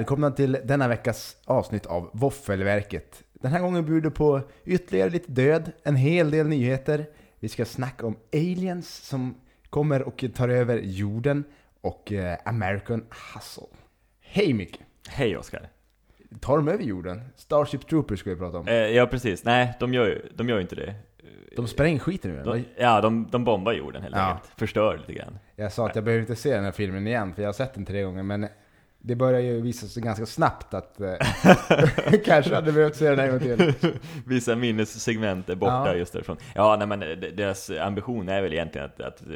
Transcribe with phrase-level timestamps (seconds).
[0.00, 3.22] välkomna till denna veckas avsnitt av Våffelverket.
[3.32, 7.06] Den här gången bjuder på ytterligare lite död, en hel del nyheter.
[7.40, 9.34] Vi ska snacka om aliens som
[9.70, 11.44] kommer och tar över jorden
[11.80, 13.64] och eh, American Hustle.
[14.20, 14.80] Hej Micke!
[15.08, 15.68] Hej Oskar!
[16.40, 17.22] Tar de över jorden?
[17.36, 18.68] Starship Troopers ska vi prata om.
[18.68, 20.94] Eh, ja precis, nej de gör ju de gör inte det.
[21.56, 24.22] De spränger skiten nu De, ja, de, de bombar jorden helt Ja.
[24.22, 24.52] enkelt.
[24.56, 25.38] Förstör lite grann.
[25.56, 27.74] Jag sa att jag behöver inte se den här filmen igen, för jag har sett
[27.74, 28.48] den tre gånger, men
[29.02, 31.14] det börjar ju visa sig ganska snabbt att eh,
[32.24, 33.72] kanske hade behövt se den en gång till.
[34.26, 35.94] Vissa minnessegment är borta Ja.
[35.94, 36.36] just därifrån.
[36.54, 39.32] Ja, nej men eh, de- deras ambition är väl egentligen att, att eh,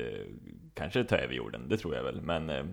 [0.75, 2.21] kanske ta över jorden, det tror jag väl.
[2.23, 2.65] Men eh,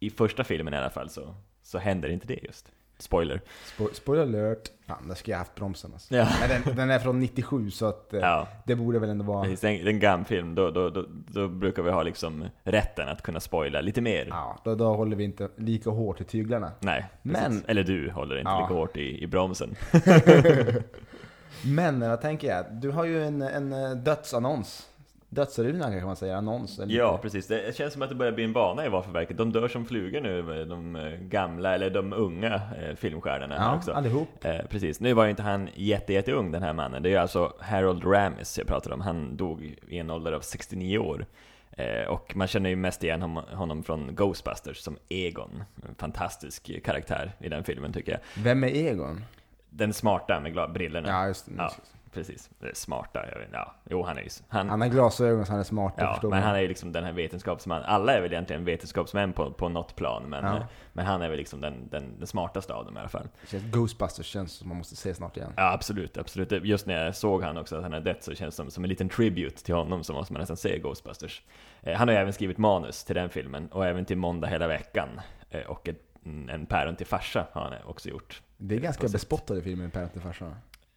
[0.00, 2.72] i första filmen i alla fall så, så händer inte det just.
[2.98, 3.40] Spoiler.
[3.78, 4.68] Spo- spoiler alert.
[4.86, 6.14] Fan, där ska jag haft bromsen alltså.
[6.14, 6.28] Ja.
[6.40, 9.42] Men den, den är från 97, så att eh, Ja, det borde väl ändå vara...
[9.44, 9.64] precis.
[9.64, 13.40] En- en gammal film, då, då, då, då brukar vi ha liksom rätten att kunna
[13.40, 14.26] spoila lite mer.
[14.30, 16.72] Ja, då, då håller vi inte lika hårt i tyglarna.
[16.80, 17.42] Nej, precis.
[17.48, 18.60] Men- Eller du håller inte Ja.
[18.62, 19.76] lika hårt i, i bromsen.
[21.64, 22.64] Men vad tänker jag?
[22.72, 24.88] Du har ju en, en eh, dödsannons.
[25.36, 26.78] Dödsruna kan man säga, annons.
[26.78, 27.46] eller Ja, lite- precis.
[27.46, 29.36] Det känns som att det börjar bli en bana i Vaffelverket.
[29.36, 33.92] De dör som flugor nu, de eh, gamla, eller de unga eh, filmstjärnorna Ja, också.
[33.92, 34.28] allihop.
[34.44, 35.00] Eh, precis.
[35.00, 37.02] Nu var ju inte han jätte, jätteung den här mannen.
[37.02, 39.00] Det är ju alltså Harold Ramis jag pratar om.
[39.00, 41.26] Han dog i en ålder av 69 år.
[41.72, 45.62] Eh, och man känner ju mest igen honom från Ghostbusters som Egon.
[45.88, 48.20] En fantastisk karaktär i den filmen tycker jag.
[48.44, 49.24] Vem är Egon?
[49.70, 51.08] Den smarta med brillorna.
[51.08, 51.52] Ja, just det.
[51.56, 51.70] Ja,
[52.16, 52.50] precis.
[52.62, 53.74] Eh, Smarta, jag vet, ja.
[53.90, 54.28] Jo, han är ju...
[54.48, 57.04] Han, Han har glasögon så han är smart, Ja, men han är ju liksom den
[57.04, 57.84] här vetenskapsmannen.
[57.86, 60.56] Alla är väl egentligen vetenskapsmän på, på något plan, men, Ja.
[60.56, 63.28] eh, men han är väl liksom den, den, den smartaste av dem i alla fall.
[63.72, 65.52] Ghostbusters känns som man måste se snart igen.
[65.56, 66.52] Ja, absolut, absolut.
[66.52, 68.84] Just när jag såg han också, att han har dött, så känns det som, som
[68.84, 71.42] en liten tribute till honom, så måste man nästan se Ghostbusters.
[71.82, 74.66] Eh, han har ju även skrivit manus till den filmen, och även till Måndag hela
[74.66, 75.08] veckan.
[75.50, 76.00] Eh, och ett,
[76.48, 78.42] en päron till farsa har han också gjort.
[78.56, 80.54] Det är ganska bespottade filmer, Per till farsan.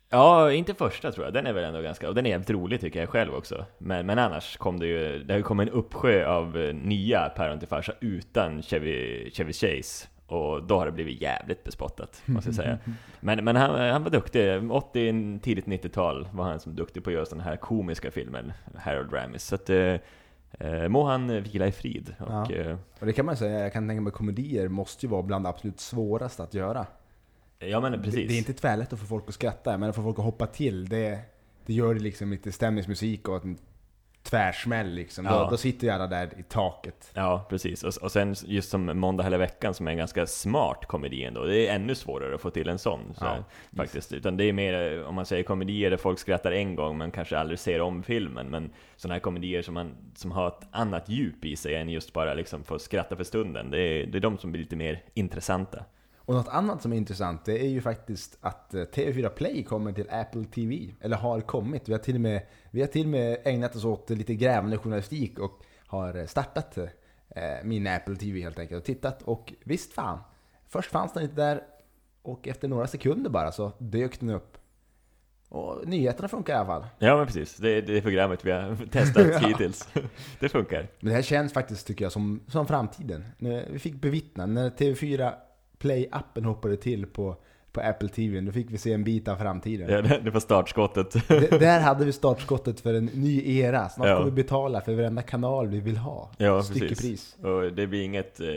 [0.10, 1.34] Ja, inte första tror jag.
[1.34, 3.66] Den är väl ändå ganska, och den är jävligt rolig tycker jag själv också.
[3.78, 7.30] Men, men annars kom det ju, det har ju kommit en uppsjö av eh, nya
[7.30, 10.08] Päron till farsa utan Chevy, Chevy Chase.
[10.28, 12.78] Och då har det blivit jävligt bespottat, måste jag säga.
[13.20, 14.72] Men, men han, han var duktig.
[14.72, 19.14] 80, tidigt 90-tal var han som duktig på att göra sådana här komiska filmer, Harold
[19.14, 19.44] Ramis.
[19.44, 19.96] Så att, eh,
[20.60, 22.16] eh, må han vila i frid.
[22.20, 22.52] Och, Ja.
[22.52, 25.46] eh, Och det kan man säga, jag kan tänka mig komedier måste ju vara bland
[25.46, 26.86] det absolut svåraste att göra.
[27.60, 28.16] Ja men precis.
[28.16, 30.26] Det, det är inte tvärlätt att få folk att skratta, men att få folk att
[30.26, 31.20] hoppa till, det,
[31.66, 33.58] det gör det liksom lite stämningsmusik och en
[34.24, 35.26] tvärsmäll liksom.
[35.26, 35.48] Då, Ja.
[35.52, 37.12] då sitter ju alla där i taket.
[37.14, 37.84] Ja, precis.
[37.84, 41.44] Och, och sen just som Måndag hela veckan som är en ganska smart komedi ändå.
[41.46, 43.00] Det är ännu svårare att få till en sån.
[43.18, 43.44] Så Ja, här,
[43.76, 44.12] faktiskt.
[44.14, 47.38] Utan det är mer, om man säger komedier där folk skrattar en gång men kanske
[47.38, 48.48] aldrig ser om filmen.
[48.48, 52.14] Men sådana här komedier som, man, som har ett annat djup i sig än just
[52.14, 53.72] bara liksom få skratta för stunden.
[53.72, 55.86] Det är, det är de som blir lite mer intressanta.
[56.30, 59.92] Och något annat som är intressant, det är ju faktiskt att eh, TV4 Play kommer
[59.92, 60.94] till Apple TV.
[61.02, 61.90] Eller har kommit.
[61.90, 62.42] Vi har till och med,
[62.72, 65.52] vi har till med ägnat oss åt lite grävande journalistik och
[65.88, 66.88] har eh, startat eh,
[67.64, 69.22] min Apple TV helt enkelt och tittat.
[69.22, 70.20] Och visst fan,
[70.68, 71.64] först fanns den inte där
[72.22, 74.58] och efter några sekunder bara så dök den upp.
[75.50, 76.86] Och nyheterna funkar i alla fall.
[77.00, 79.88] Ja men precis, det är det programmet vi har testat hittills.
[80.40, 80.88] Det funkar.
[81.00, 83.26] Men det här känns faktiskt, tycker jag, som, som framtiden.
[83.70, 85.34] Vi fick bevittna, när TV4
[85.80, 87.36] Play-appen hoppade till på,
[87.72, 89.90] på Apple TV, då fick vi se en bit av framtiden.
[89.90, 91.28] Ja, det var startskottet.
[91.28, 93.90] Det, där hade vi startskottet för en ny era.
[93.90, 94.14] Snart Ja.
[94.18, 96.32] kommer vi betala för varenda kanal vi vill ha.
[96.38, 97.38] Ja, Styckepris.
[97.42, 98.48] Och det blir inget, eh,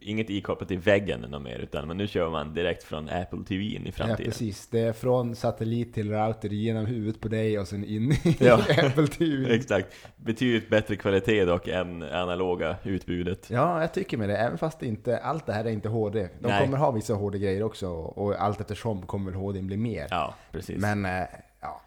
[0.00, 3.64] inget ikopplat i väggen något mer, utan men nu kör man direkt från Apple TV
[3.64, 4.24] in i Ja, framtiden.
[4.24, 4.68] precis.
[4.68, 8.54] Det är från satellit till router genom huvudet på dig och sen in i Ja.
[8.86, 9.54] Apple TV.
[9.54, 9.86] Exakt.
[10.16, 13.50] Betydligt bättre kvalitet dock än analoga utbudet.
[13.50, 14.36] Ja, jag tycker med det.
[14.36, 16.28] Även fast inte, allt det här är inte HD.
[16.40, 16.64] De Nej.
[16.64, 20.06] kommer ha vissa HD-grejer också och allt eftersom kommer väl HD bli mer.
[20.10, 20.80] Ja, precis.
[20.80, 21.26] Men eh,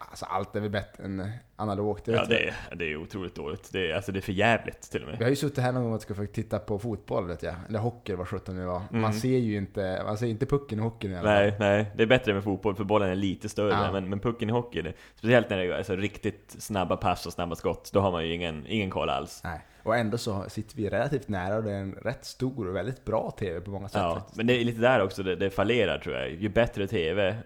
[0.10, 2.08] alltså allt är väl bättre än analogt.
[2.08, 3.70] ja, det är, det är otroligt dåligt.
[3.74, 5.22] Det är, alltså det är för jävligt till och Vi med.
[5.22, 7.56] har ju suttit här någon gång och ska få titta på fotboll vet jag.
[7.70, 8.82] Eller hockey, vad sjutton det var.
[8.90, 9.02] Mm.
[9.02, 11.36] Man ser ju inte, man ser inte pucken i hockeyn i alla fall.
[11.42, 13.92] Nej, nej, det är bättre med fotboll för bollen är lite större, Ja.
[13.92, 17.34] men, men pucken i hockey, det, speciellt när det är alltså, riktigt snabba pass och
[17.34, 19.42] snabba skott, då har man ju ingen, ingen koll alls.
[19.44, 19.60] Nej.
[19.84, 23.06] Och ändå så sitter vi relativt nära och det är en rätt stor och väldigt
[23.06, 24.38] bra TV på många sätt Ja, faktiskt.
[24.38, 26.30] men det är lite där också det, det fallerar tror jag.
[26.32, 27.38] Ju bättre TV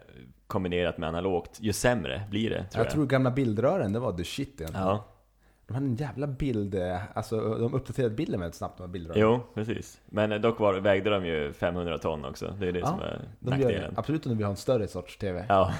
[0.53, 2.91] kombinerat med analogt, ju sämre blir det tror jag jag.
[2.91, 4.87] tror gamla bildrören, det var the shit egentligen.
[4.87, 5.05] Ja,
[5.67, 9.21] De hade en jävla bild, eh, alltså de uppdaterade bilden väldigt snabbt, de här bildrören.
[9.21, 10.01] jo, precis.
[10.05, 13.21] Men dock var, vägde de ju 500 ton också, det är det Ja, som är
[13.39, 13.93] de gör nackdelen.
[13.97, 15.45] Absolut om du vill ha en större sorts TV.
[15.49, 15.73] Ja,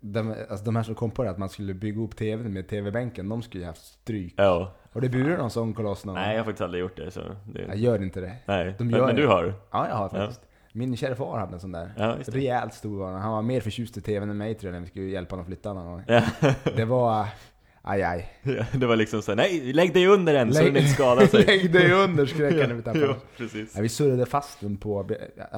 [0.00, 2.68] De, alltså de här som kom på det, att man skulle bygga upp TVn med
[2.68, 4.34] TV-bänken, de skulle ju haft stryk.
[4.36, 4.72] ja.
[4.92, 7.20] Har du burit någon sån koloss någon Nej, jag har faktiskt aldrig gjort det, så
[7.54, 8.36] Jag det, gör inte det.
[8.46, 8.74] nej.
[8.78, 9.54] de Men, gör men du har?
[9.70, 10.40] Ja, jag har faktiskt.
[10.72, 11.92] Min kära far hade en sån där.
[11.96, 12.16] Ja.
[12.26, 13.20] Rejält stor var den.
[13.20, 15.42] Han var mer förtjust i TVn än mig tror jag, när vi skulle hjälpa honom
[15.42, 16.02] att flytta någon gång.
[16.06, 16.22] Ja.
[16.76, 17.26] Det var...
[17.82, 18.32] Aj, aj.
[18.42, 21.44] Ja, det var liksom så nej, lägg dig under den så den inte skadar sig.
[21.46, 23.06] Lägg dig under skrek han utanför.
[23.06, 23.72] ja, precis.
[23.76, 25.10] Ja, vi surrade fast den på...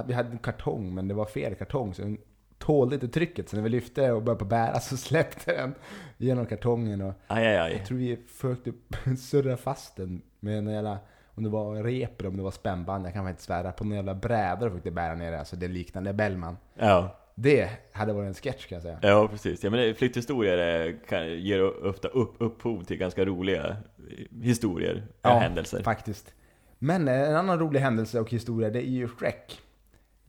[0.07, 1.95] Vi hade en kartong, men det var fel kartong.
[1.95, 2.19] Så den
[2.59, 3.49] tålde inte trycket.
[3.49, 5.75] Så när vi lyfte och började på bära så släppte den
[6.17, 7.01] genom kartongen.
[7.01, 7.73] Och Aj, aj, aj.
[7.73, 8.73] jag tror vi försökte
[9.19, 10.99] surra fast den med en jävla...
[11.35, 13.73] Om det var rep eller om det var spännband, jag kan faktiskt svära.
[13.73, 15.39] På en jävla bräda och försökte bära ner det.
[15.39, 16.57] Alltså det liknande Bellman.
[16.79, 17.19] Ja.
[17.35, 18.99] Det hade varit en sketch kan jag säga.
[19.03, 19.65] Ja, precis.
[19.65, 23.77] Ja, men flytthistorier kan, ger ofta upp, upphov till ganska roliga
[24.43, 25.83] historier och Ja, händelser.
[25.83, 26.35] Faktiskt.
[26.79, 29.61] Men eh, en annan rolig händelse och historia, det är ju Shrek.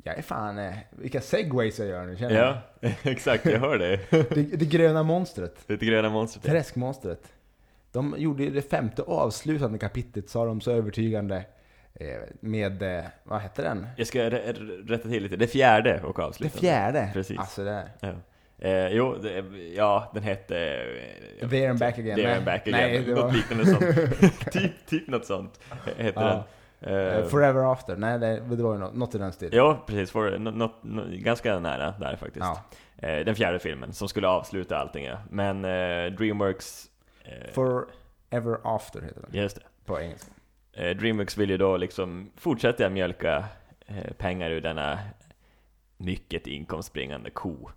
[0.03, 0.59] Jag är fan...
[0.59, 2.35] eh, Vilka segways jag gör nu, känner
[2.81, 3.45] Ja, exakt.
[3.45, 3.99] Jag hör det.
[4.09, 4.25] jag.
[4.29, 5.55] Det, det gröna monstret.
[5.67, 6.43] Det gröna monstret.
[6.45, 7.33] Träskmonstret.
[7.93, 11.35] De gjorde det femte avslutande kapitlet, sa de så övertygande.
[11.99, 12.07] eh,
[12.39, 13.87] Med, eh, vad hette den?
[13.97, 15.35] Jag ska rä- rätta till lite.
[15.35, 16.59] Det fjärde och Det avslutande.
[16.59, 17.09] fjärde.
[17.13, 17.39] Precis.
[17.39, 17.83] Alltså det.
[17.99, 18.09] Ja.
[18.59, 19.43] Eh, jo, det,
[19.75, 20.57] ja, den hette...
[21.41, 22.15] eh, There and back again.
[22.15, 22.35] There Nej.
[22.37, 22.79] and back again.
[22.91, 24.51] Nej, det var- Något liknande sånt.
[24.53, 25.59] typ, typ något sånt
[25.97, 26.45] hette Ja.
[26.79, 26.97] den.
[27.19, 27.95] Eh, Forever After.
[27.95, 29.57] Nej, det, det var ju något, något i den stilen.
[29.57, 30.11] Ja, precis.
[30.11, 32.45] For, något, nå- ganska nära där faktiskt.
[32.45, 32.63] Ja.
[33.07, 35.17] Eh, den fjärde filmen som skulle avsluta allting ja.
[35.29, 36.85] Men eh, Dreamworks...
[37.23, 39.41] Eh, Forever After heter den.
[39.41, 39.61] Just det.
[39.85, 40.31] På engelska.
[40.73, 43.45] Eh, Dreamworks vill ju då liksom fortsätta mjölka
[43.85, 44.99] eh, pengar ur denna
[45.97, 47.69] mycket inkomstbringande ko.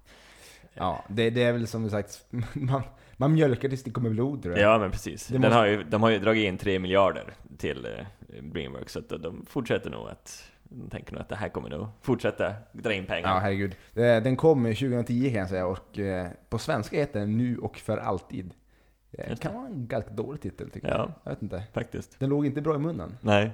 [0.74, 2.82] Ja, det, det är väl som sagt, man,
[3.16, 4.74] man mjölkar tills det kommer blod tror jag.
[4.74, 5.30] Ja, men precis.
[5.30, 7.88] Måste- har ju, de har ju dragit in 3 miljarder till
[8.42, 10.42] Dreamworks, så de fortsätter nog att...
[10.68, 13.28] De tänker nog att det här kommer nog fortsätta dra in pengar.
[13.28, 13.76] Ja, herregud.
[13.94, 15.98] Den kom 2010 kan jag säga och
[16.48, 18.54] på svenska heter den Nu och för alltid.
[19.16, 20.94] Det Just kan vara en ganska dålig titel tycker Ja.
[20.96, 21.12] jag.
[21.24, 21.62] Jag vet inte.
[21.72, 22.20] Faktiskt.
[22.20, 23.16] Den låg inte bra i munnen.
[23.20, 23.50] Nej.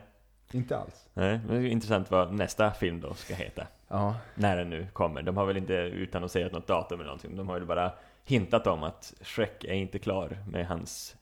[0.52, 1.06] Inte alls.
[1.14, 3.66] Nej, men det är intressant vad nästa film då ska heta.
[3.88, 4.16] Ja.
[4.34, 5.22] När den nu kommer.
[5.22, 7.36] De har väl inte utannonserat något datum eller någonting.
[7.36, 7.92] De har ju bara
[8.24, 11.16] hintat om att Shrek är inte klar med hans...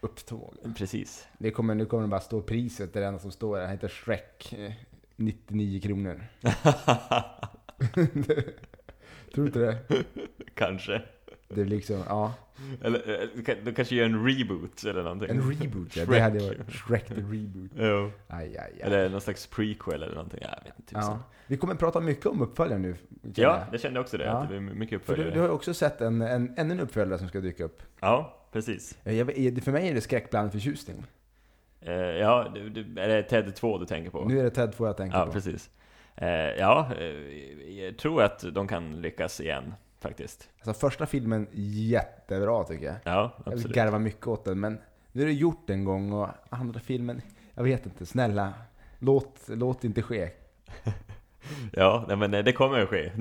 [0.00, 0.54] Upptåg.
[0.76, 1.28] Precis.
[1.38, 3.62] Det kommer, nu kommer det bara stå priset, det är det enda som står där.
[3.62, 4.52] Den heter Shrek.
[4.58, 4.72] eh,
[5.16, 6.24] 99 kronor.
[9.34, 9.78] Tror du inte det?
[10.54, 11.02] Kanske.
[11.48, 12.34] Det liksom, ja.
[12.82, 15.30] Eller eh, de kanske gör en reboot eller någonting.
[15.30, 16.02] En reboot ja.
[16.04, 16.22] Det Shrek.
[16.22, 17.70] hade varit Shrek the reboot.
[17.76, 18.10] Jo.
[18.28, 18.80] Aj, aj, aj.
[18.80, 20.40] Eller någon slags prequel eller någonting.
[20.42, 20.94] Jag vet inte.
[20.94, 21.00] ja.
[21.00, 21.18] tusan.
[21.46, 22.94] Vi kommer prata mycket om uppföljaren nu.
[23.22, 23.60] Ja, jag.
[23.72, 24.24] jag kände också det.
[24.24, 24.30] Ja.
[24.42, 25.34] Att det mycket För du, uppföljare.
[25.34, 27.82] du har också sett en, en, ännu en uppföljare som ska dyka upp.
[28.00, 28.98] Ja, precis.
[29.04, 29.26] Jag,
[29.64, 31.04] för mig är det skräckblandad förtjusning.
[31.80, 32.44] Eh, ja,
[32.96, 34.24] är det Ted 2 du tänker på?
[34.24, 35.32] Nu är det Ted 2 jag tänker Ja, på.
[35.32, 35.70] precis.
[36.16, 37.06] Eh, ja, eh,
[37.84, 39.74] jag tror att de kan lyckas igen,
[40.08, 40.48] faktiskt.
[40.62, 42.96] Alltså första filmen, jättebra tycker jag.
[43.04, 43.76] Ja, Jag absolut.
[43.76, 44.78] garvar mycket åt den, men
[45.12, 47.22] nu är det gjort en gång och andra filmen,
[47.54, 48.52] jag vet inte, snälla.
[48.98, 50.30] Låt, låt det inte ske.
[51.72, 53.12] Ja, nej, men eh, det kommer att ske.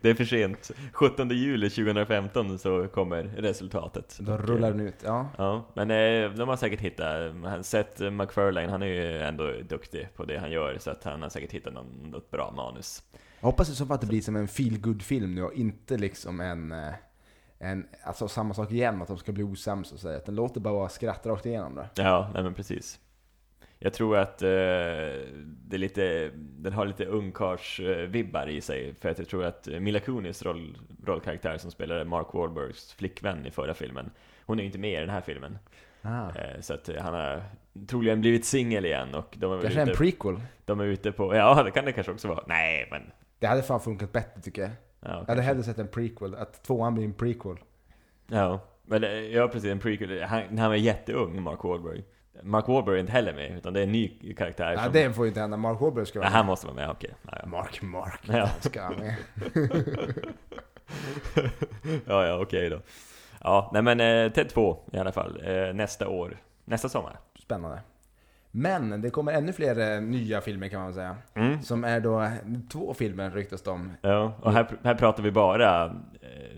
[0.00, 0.70] det är för sent.
[0.92, 4.18] 17 juli 2015 så kommer resultatet.
[4.20, 4.96] Då rullar den ut.
[5.04, 5.28] Ja.
[5.38, 10.24] Ja, men eh, de har säkert hittat, Seth MacFarlane, han är ju ändå duktig på
[10.24, 13.02] det han gör, så att han har säkert hittat någon, något bra manus.
[13.40, 15.52] Jag hoppas i så fall att det blir som en feel good film nu och
[15.54, 16.92] inte liksom en, eh,
[17.58, 20.16] en alltså samma sak igen, att de ska bli osams och säga.
[20.16, 21.88] Att den låter bara vara skratt rakt igenom det.
[21.94, 23.00] Ja, nej men precis.
[23.78, 24.48] Jag tror att eh,
[25.68, 30.42] det lite, den har lite ungkarls-vibbar i sig, för att jag tror att Mila Kunis
[30.42, 34.10] roll, rollkaraktär som spelade Mark Wahlbergs flickvän i förra filmen,
[34.46, 35.58] hon är ju inte med i den här filmen.
[36.02, 36.28] Ah.
[36.28, 37.42] Eh, så att han har
[37.86, 40.40] troligen blivit singel igen och de är, Kanske en ute, prequel.
[40.64, 42.44] de är ute på, ja det kan det kanske också vara.
[42.46, 43.02] Nej men,
[43.38, 44.70] Det hade fan funkat bättre tycker jag.
[45.00, 47.56] ja, Jag hade hellre sett en prequel, att tvåan blir en prequel.
[48.26, 50.22] Ja, men eh, ja precis, en prequel.
[50.22, 52.04] Han, han var jätteung, Mark Wahlberg.
[52.42, 54.92] Mark Wahlberg är inte heller med, utan det är en ny karaktär Ja, som...
[54.92, 55.56] det får ju inte hända.
[55.56, 57.10] Mark Wahlberg ska Nej, vara han måste vara med, okej.
[57.22, 57.46] Ja, ja.
[57.46, 58.20] Mark, Mark.
[58.22, 58.48] Ja.
[58.60, 59.14] Ska vara med.
[62.06, 62.80] ja, ja, okej då.
[63.40, 66.36] Ja, nej men eh, Ted 2 i alla fall, eh, nästa år.
[66.64, 67.18] Nästa sommar.
[67.42, 67.80] Spännande.
[68.50, 71.16] Men det kommer ännu fler eh, nya filmer kan man säga.
[71.34, 71.62] Mm.
[71.62, 72.30] Som är då eh,
[72.72, 73.92] två filmer ryktas det om.
[74.00, 75.90] Ja, och här, här pratar vi bara eh,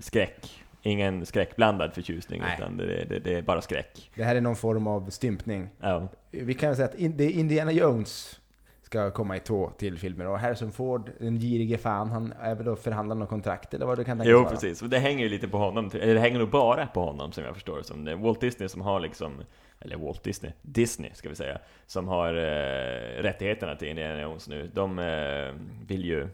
[0.00, 0.64] skräck.
[0.88, 2.57] Ingen skräckblandad förtjusning, Nej.
[2.59, 4.11] utan det, det, det är bara skräck.
[4.14, 5.68] Det här är någon form av stympning.
[5.80, 8.40] Ja, Vi kan säga att det är Indiana Jones
[8.83, 10.26] ska komma i två till filmer.
[10.26, 13.99] Och Harrison Ford, den girige fan, han är väl då förhandlar någon kontrakt eller vad
[13.99, 14.50] det kan tänkas jo vara.
[14.50, 14.83] precis.
[14.83, 17.45] Och det hänger ju lite på honom, eller det hänger nog bara på honom som
[17.45, 18.04] jag förstår som.
[18.04, 19.33] Det är Walt Disney som har liksom,
[19.80, 24.71] eller Walt Disney, Disney ska vi säga, som har eh, rättigheterna till Indiana Jones nu.
[24.75, 25.54] De eh,
[25.87, 26.28] vill ju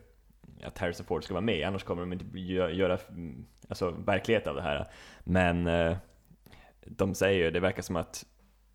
[0.62, 4.46] att Harrison Ford ska vara med, annars kommer de inte gö- göra mm, alltså, verklighet
[4.46, 4.86] av det här.
[5.24, 5.96] Men eh,
[6.86, 8.24] de säger ju, det verkar som att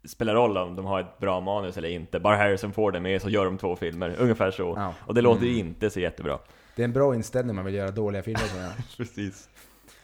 [0.07, 2.19] spelar roll om de har ett bra manus eller inte.
[2.19, 4.74] Bara Harrison Ford är med så gör de två filmer, ungefär så.
[4.77, 4.93] Ja.
[5.00, 5.67] Och det låter ju Mm.
[5.67, 6.39] inte så jättebra.
[6.75, 8.71] Det är en bra inställning man vill göra dåliga filmer jag.
[8.98, 9.50] Precis.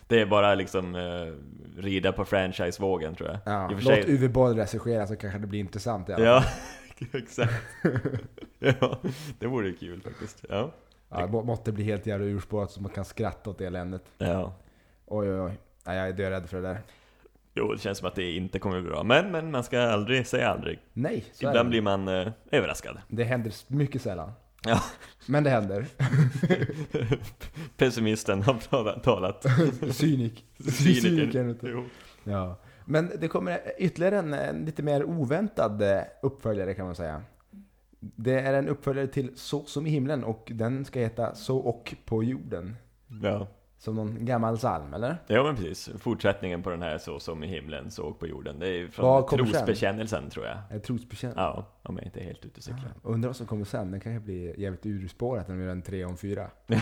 [0.08, 1.34] Det är bara liksom eh,
[1.82, 3.40] rida på franchise-vågen tror jag.
[3.46, 3.70] Ja.
[3.72, 7.08] Låt sig- Uwe Boll regissera så kanske det blir intressant i alla Ja, fall.
[7.22, 7.54] exakt.
[8.60, 8.98] ja,
[9.40, 10.46] det vore kul faktiskt.
[10.50, 10.72] Ja.
[11.20, 14.04] Ja, må- måtte bli helt jävla urspårat så man kan skratta åt det eländet.
[14.18, 14.54] ja.
[15.08, 15.52] Oj oj oj.
[15.86, 16.80] Nej, jag är dörädd för det där.
[17.54, 19.04] Jo, det känns som att det inte kommer bli bra.
[19.04, 20.80] Men, men man ska aldrig säga aldrig.
[20.94, 22.98] Nej, så är Ibland blir man eh, överraskad.
[23.08, 24.32] Det händer mycket sällan.
[24.66, 24.82] Ja.
[25.28, 25.86] Men det händer.
[27.78, 29.46] Pessimisten har talat-.
[29.94, 30.46] Cynik.
[30.60, 31.32] Cynikern.
[31.32, 31.58] Cynikern.
[31.62, 31.84] Jo.
[32.24, 32.56] Ja.
[32.86, 37.24] Men det kommer ytterligare en, en lite mer oväntad eh, uppföljare kan man säga.
[38.16, 41.96] Det är en uppföljare till Så som i himlen och den ska heta Så och
[42.06, 42.76] på jorden.
[43.24, 43.48] Ja.
[43.78, 45.18] Som någon gammal psalm, eller?
[45.28, 45.90] ja, men precis.
[46.00, 48.60] Fortsättningen på den här Så som i himlen, såg på jorden.
[48.60, 49.54] Det är ju Vad från kommer sen?
[49.54, 50.58] trosbekännelsen tror jag.
[50.72, 51.42] Ett trosbekännelse.
[51.42, 52.94] Ja, om jag inte är helt ute och cyklar.
[53.04, 53.92] Undrar vad som kommer sen.
[53.92, 56.50] Den kanske blir jävligt urspårat när vi gör en 3 om 4.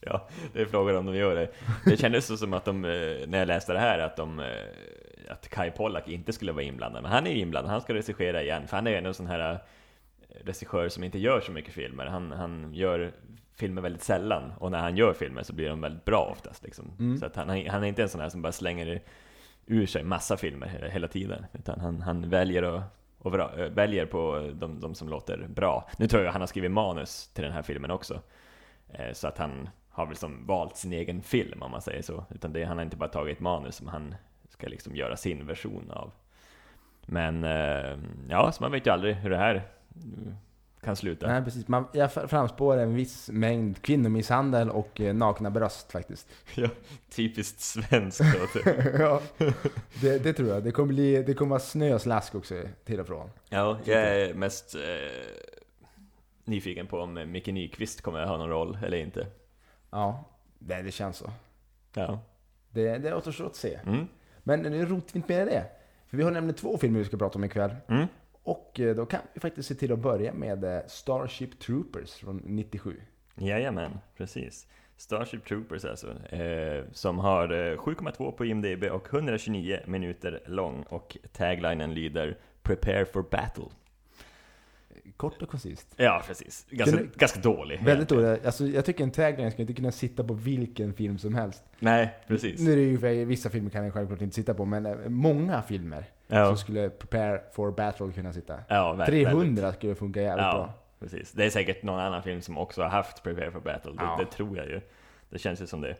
[0.00, 1.50] Ja, det är frågan om de gör det.
[1.84, 2.90] Det kändes så som att de, eh,
[3.28, 4.46] när jag läste det här, att de eh,
[5.30, 7.02] att Kai Pollak inte skulle vara inblandad.
[7.02, 8.66] Men han är ju inblandad, han ska regissera igen.
[8.66, 9.58] För han är ju en sån här
[10.28, 12.06] regissör som inte gör så mycket filmer.
[12.06, 13.12] Han, han gör
[13.54, 16.64] filmer väldigt sällan, och när han gör filmer så blir de väldigt bra oftast.
[16.64, 16.92] Liksom.
[16.98, 17.18] Mm.
[17.18, 19.02] Så att han, han är inte en sån här som bara slänger
[19.66, 21.46] ur sig massa filmer hela, tiden.
[21.52, 22.82] Utan han, han väljer att
[23.18, 25.88] och bra, väljer på de, de som låter bra.
[25.98, 28.20] Nu tror jag han har skrivit manus till den här filmen också.
[28.88, 32.24] Eh, Så att han har väl som valt sin egen film om man säger så.
[32.30, 34.14] Utan det, han har inte bara tagit manus som han
[34.48, 36.12] ska liksom göra sin version av.
[37.06, 39.62] Men eh, ja, så man vet ju aldrig hur det här
[40.80, 41.26] kan sluta.
[41.26, 41.68] Nej, precis.
[41.68, 46.28] Man, jag framspår en viss mängd kvinnomisshandel och eh, nakna bröst faktiskt.
[46.54, 46.68] Ja,
[47.10, 48.66] typiskt svenskt typ.
[48.98, 49.22] ja,
[50.00, 50.64] det, det tror jag.
[50.64, 52.54] Det kommer, bli, det kommer vara snö och slask också
[52.84, 53.30] till och från.
[53.48, 54.80] Ja, jag är mest eh,
[56.44, 59.26] nyfiken på om Micke Nyqvist kommer att ha någon roll eller inte.
[59.90, 60.24] Ja,
[60.58, 61.30] det, det känns så.
[61.94, 62.20] Ja.
[62.70, 63.78] Det, det återstår att se.
[63.86, 64.08] Mm.
[64.38, 65.64] Men nu rotar vi inte mer i det.
[66.06, 67.76] För vi har nämligen två filmer vi ska prata om ikväll.
[67.88, 68.06] Mm.
[68.48, 72.42] Och eh, då kan vi faktiskt se till att börja med eh, Starship Troopers från
[72.44, 73.00] 97.
[73.34, 74.66] Jajamän, precis.
[74.96, 81.16] Starship Troopers alltså, eh, som har eh, 7,2 på IMDB och 129 minuter lång och
[81.32, 83.64] taglinen lyder “Prepare for battle”.
[85.16, 85.94] Kort och koncist.
[85.96, 86.66] Ja, precis.
[86.70, 87.84] Ganska, Kunde- ganska dålig.
[87.84, 88.38] Väldigt dåliga.
[88.44, 91.62] Alltså, jag tycker en tagline ska inte kunna sitta på vilken film som helst.
[91.78, 92.60] Nej, precis.
[92.60, 95.62] Nu är det ju vissa filmer kan den självklart inte sitta på, men eh, många
[95.62, 98.58] filmer Ja, så skulle Prepare for Battle kunna sitta.
[98.68, 100.74] ja vä- 300 skulle funka jävligt Ja, bra.
[101.00, 101.32] precis.
[101.32, 104.16] Det är säkert någon annan film som också har haft Prepare for battle, det, Ja.
[104.18, 104.80] det tror jag ju.
[105.30, 105.96] Det känns ju som det.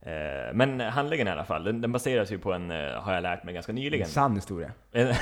[0.00, 3.22] Eh, men handlingen i alla fall, den, den baseras ju på en, eh, har jag
[3.22, 4.04] lärt mig ganska nyligen.
[4.04, 4.72] En sann historia.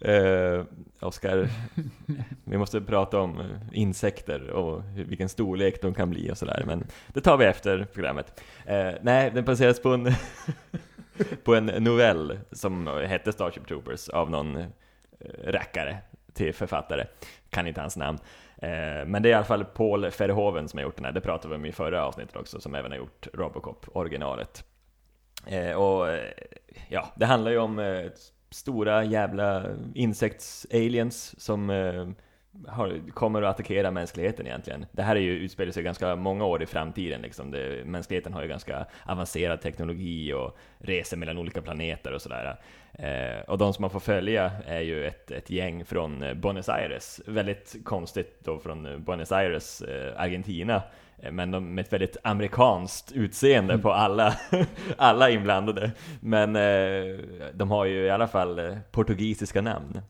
[0.00, 0.64] Eh,
[1.00, 1.48] Oskar,
[2.44, 6.84] vi måste prata om eh, insekter och vilken storlek de kan bli och sådär, men
[7.08, 8.42] det tar vi efter programmet.
[8.66, 10.12] Eh, nej, den baseras på en,
[11.44, 14.66] på en novell som hette Starship Troopers av någon eh,
[15.44, 15.96] rackare
[16.32, 17.04] till författare,
[17.50, 18.18] kan inte hans namn.
[18.56, 21.20] Eh, men det är i alla fall Paul Verhoeven som har gjort den här, det
[21.20, 24.64] pratade vi om i förra avsnittet också, som även har gjort Robocop, originalet.
[25.46, 26.32] Eh, och eh,
[26.88, 28.06] ja, det handlar ju om eh,
[28.56, 32.08] stora jävla insekts-aliens som eh,
[32.68, 34.86] har, kommer att attackera mänskligheten egentligen.
[34.92, 37.50] Det här är ju, utspelar sig ganska många år i framtiden liksom.
[37.50, 42.56] Det, mänskligheten har ju ganska avancerad teknologi och reser mellan olika planeter och sådär.
[42.92, 46.68] Eh, och de som man får följa är ju ett, ett gäng från eh, Buenos
[46.68, 47.20] Aires.
[47.26, 50.82] Väldigt konstigt då från eh, Buenos Aires, eh, Argentina.
[51.18, 54.34] Eh, men de, med ett väldigt amerikanskt utseende på alla,
[54.96, 55.90] alla inblandade.
[56.20, 57.18] Men eh,
[57.54, 60.00] de har ju i alla fall portugisiska namn.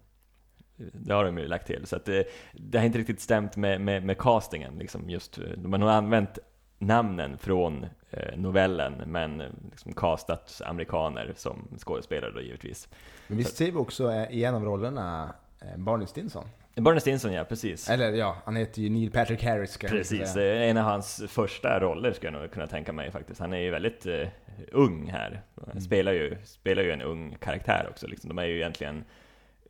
[0.76, 1.86] Det har de ju lagt till.
[1.86, 4.78] Så att det, det har inte riktigt stämt med, med, med castingen.
[4.78, 6.38] Liksom just, eh, de har använt
[6.78, 12.88] namnen från eh, novellen, men eh, liksom castat amerikaner som skådespelare då givetvis.
[13.28, 15.32] Men visst ser vi också i en av rollerna
[15.76, 16.44] Barney Stinson?
[16.74, 17.90] Barney Stinson, ja precis.
[17.90, 20.34] Eller ja, han heter ju Neil Patrick Harris Precis, säga.
[20.34, 23.40] det är en av hans första roller skulle jag nog kunna tänka mig faktiskt.
[23.40, 24.28] Han är ju väldigt eh,
[24.72, 25.42] ung här.
[25.56, 25.80] Han Mm.
[25.80, 28.06] spelar, ju, spelar ju en ung karaktär också.
[28.06, 28.28] Liksom.
[28.28, 29.04] De är ju egentligen,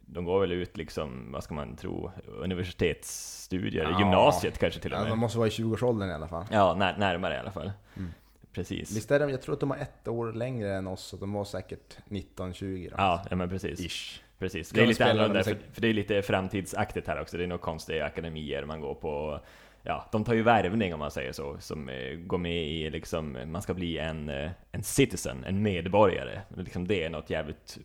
[0.07, 3.99] de går väl ut liksom, vad ska man tro, universitetsstudier, Ja.
[3.99, 5.13] gymnasiet kanske till och Ja, med.
[5.13, 6.45] de måste vara i 20-årsåldern i alla fall.
[6.51, 7.73] Ja, när, närmare i alla fall.
[7.97, 8.11] Mm.
[8.53, 8.97] Precis.
[8.97, 11.33] Visst är de, jag tror att de har ett år längre än oss, så de
[11.33, 12.95] var säkert 19-20 då.
[12.99, 13.81] Ja, ja, men precis.
[13.81, 14.21] Ish.
[14.39, 17.37] Precis, det är lite annorlunda, för, för det är lite framtidsaktigt här också.
[17.37, 19.41] Det är nog konstiga akademier man går på.
[19.83, 23.39] Ja, de tar ju värvning om man säger så, som eh, går med i liksom,
[23.47, 26.41] man ska bli en, eh, en citizen, en medborgare.
[26.57, 27.79] Liksom det är något jävligt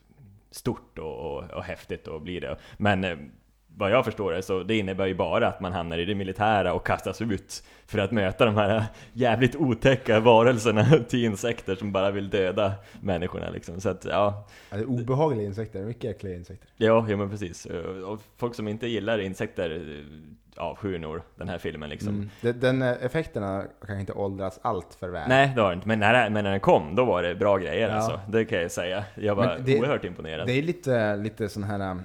[0.52, 2.58] stort och, och, och häftigt och blir det.
[2.78, 3.18] Men eh,
[3.78, 6.74] vad jag förstår det, så det innebär ju bara att man hamnar i det militära
[6.74, 12.12] och kastas ut för att möta de här jävligt otäcka varelserna till insekter som bara
[12.12, 13.82] vill döda människorna liksom.
[13.82, 14.46] Så att, ja.
[14.70, 16.70] ja är obehagliga insekter, mycket äckliga insekter.
[16.78, 17.68] Ja, ja men precis.
[18.06, 20.04] Och folk som inte gillar insekter
[20.56, 22.30] avskyr nog den här filmen liksom.
[22.42, 22.60] Mm.
[22.60, 25.30] Den, effekterna kan inte åldras allt för väl.
[25.30, 25.88] Nej, det har inte.
[25.88, 27.96] Men när, men när den kom, då var det bra grejer ja.
[27.96, 28.20] alltså.
[28.28, 29.04] Det kan jag säga.
[29.16, 30.48] Jag var det, oerhört imponerad.
[30.48, 31.96] Det är lite, lite sån här Eh,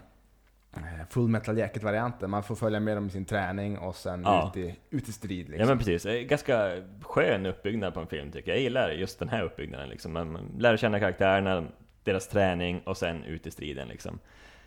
[1.11, 2.31] full metal jacket-varianten.
[2.31, 4.53] Man får följa med dem i sin träning och sen ja.
[4.55, 5.49] ut, i, ut i strid.
[5.49, 5.61] Liksom.
[5.61, 8.57] Ja men precis, ganska skön uppbyggnad på en film tycker jag.
[8.57, 10.13] Jag gillar just den här uppbyggnaden liksom.
[10.13, 11.65] Man lär känna karaktärerna,
[12.05, 14.19] deras träning och sen ut i striden liksom.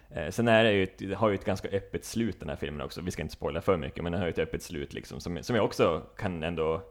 [0.10, 2.82] Eh, sen är det ju ett, har ju ett ganska öppet slut den här filmen
[2.82, 5.20] också, vi ska inte spoila för mycket, men den har ju ett öppet slut liksom,
[5.20, 6.82] som, som jag också kan ändå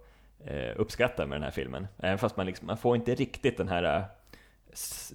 [0.45, 1.87] eh, uppskatta med den här filmen.
[1.99, 4.05] Även fast man, liksom, man får inte riktigt den här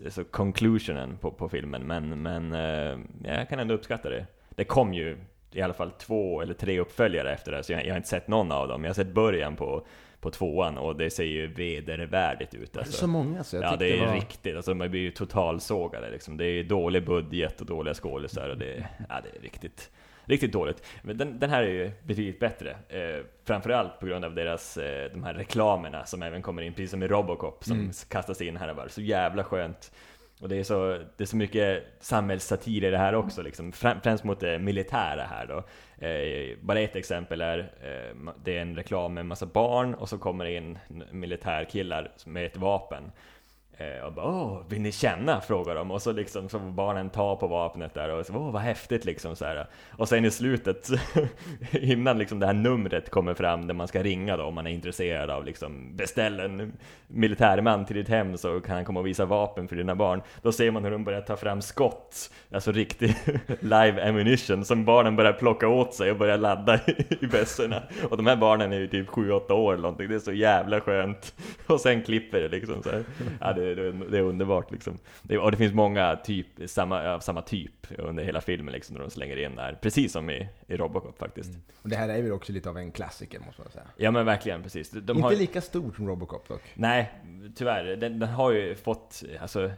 [0.06, 4.26] alltså conclusionen på, på filmen, men, men eh, jag kan ändå uppskatta det.
[4.50, 5.18] Det kom ju
[5.52, 8.28] i alla fall två eller tre uppföljare efter det, så jag, jag har inte sett
[8.28, 8.84] någon av dem.
[8.84, 9.86] Jag har sett början på,
[10.20, 12.78] på tvåan och det ser ju vedervärdigt ut.
[12.78, 12.94] Alltså.
[12.94, 14.14] Så många så jag Ja, det är var...
[14.14, 14.56] riktigt.
[14.56, 16.38] Alltså, man blir ju totalsågade liksom.
[16.38, 19.92] Det är dålig budget och dåliga skådisar och det, ja, det är riktigt
[20.26, 20.84] riktigt dåligt.
[21.02, 22.72] Men den, den här är ju betydligt bättre.
[22.90, 26.92] Eh, framförallt på grund av deras, eh, de här reklamerna som även kommer in, precis
[26.92, 27.92] som i Robocop, som mm.
[28.08, 28.88] kastas in här och var.
[28.88, 29.92] Så jävla skönt.
[30.44, 33.72] Och det är så, det är så mycket samhällssatir i det här också, liksom.
[33.72, 35.64] främst mot det militära här då.
[36.08, 40.10] Eh, bara ett exempel är, eh, det är en reklam med en massa barn och
[40.10, 40.80] så kommer det in
[41.12, 43.12] militärkillar med ett vapen.
[43.78, 45.42] Eh, och bara åh, vill ni känna?
[45.42, 48.62] frågar de och så liksom så barnen tar på vapnet där och så åh vad
[48.62, 49.68] häftigt liksom så här.
[49.92, 50.90] Och sen i slutet
[51.72, 54.72] innan liksom det här numret kommer fram där man ska ringa då om man är
[54.72, 56.74] intresserad av liksom beställ en
[57.08, 60.22] militärman till ditt hem så kan han komma och visa vapen för dina barn.
[60.42, 63.16] Då ser man hur de börjar ta fram skott, alltså riktig
[63.60, 66.80] live ammunition som barnen börjar plocka åt sig och börjar ladda
[67.22, 67.84] i bössorna.
[68.10, 70.82] Och de här barnen är ju typ 7-8 år eller någonting, det är så jävla
[70.82, 71.36] skönt.
[71.68, 73.04] Och sen klipper det liksom så här.
[73.42, 74.98] Ja, det det, det, är underbart liksom.
[75.22, 79.10] Det, och det finns många typ, samma, samma typ under hela filmen liksom, när de
[79.10, 79.80] slänger in där.
[79.82, 81.50] Precis som i, i Robocop faktiskt.
[81.50, 81.62] Mm.
[81.82, 83.86] Och det här är väl också lite av en klassiker måste man säga.
[83.98, 84.92] Ja men verkligen, precis.
[84.92, 85.36] De Inte har...
[85.36, 86.62] lika stort som Robocop dock.
[86.74, 87.12] Nej,
[87.56, 87.84] tyvärr.
[87.84, 89.72] Den, den har ju fått, alltså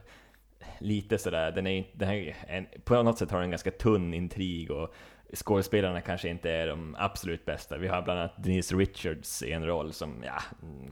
[0.80, 4.14] lite sådär, den är, den är en, på något sätt har den en ganska tunn
[4.14, 4.94] intrig och
[5.34, 7.78] skådespelarna kanske inte är de absolut bästa.
[7.78, 10.42] Vi har bland annat Denise Richards i en roll som, ja,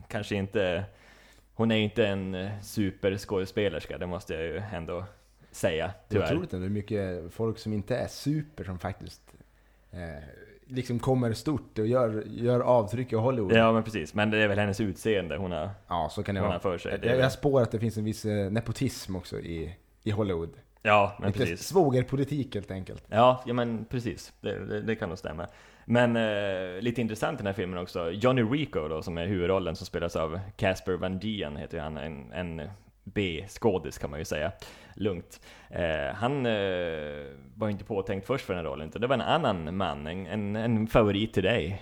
[0.08, 0.84] kanske inte
[1.54, 5.06] hon är inte en eh, superskådespelerska, det måste jag ju ändå
[5.52, 6.22] säga, tyvärr.
[6.22, 9.22] Jag tror inte det är mycket folk som inte är super som faktiskt
[9.92, 10.00] eh,
[10.68, 13.56] liksom kommer stort och gör, gör avtryck i Hollywood.
[13.56, 16.42] Ja men precis, men det är väl hennes utseende hon har, ja, så kan det
[16.42, 16.60] hon vara.
[16.60, 17.00] för sig.
[17.04, 20.50] Jag, jag spår att det finns en viss eh, nepotism också i, i Hollywood.
[20.82, 21.68] Ja, men Lite precis.
[21.68, 23.04] Svågerpolitik helt enkelt.
[23.10, 24.34] Ja, ja men precis.
[24.42, 25.48] Det, det, det kan nog stämma.
[25.86, 29.76] Men eh, lite intressant i den här filmen också, Johnny Rico då, som är huvudrollen,
[29.76, 32.70] som spelas av Casper Van Dien, heter han, en, en
[33.04, 34.52] B-skådis kan man ju säga,
[34.96, 35.40] lugnt.
[35.70, 39.78] Eh, han eh, var inte påtänkt först för den här rollen, det var en annan
[39.78, 41.82] man, en, en, en favorit till dig.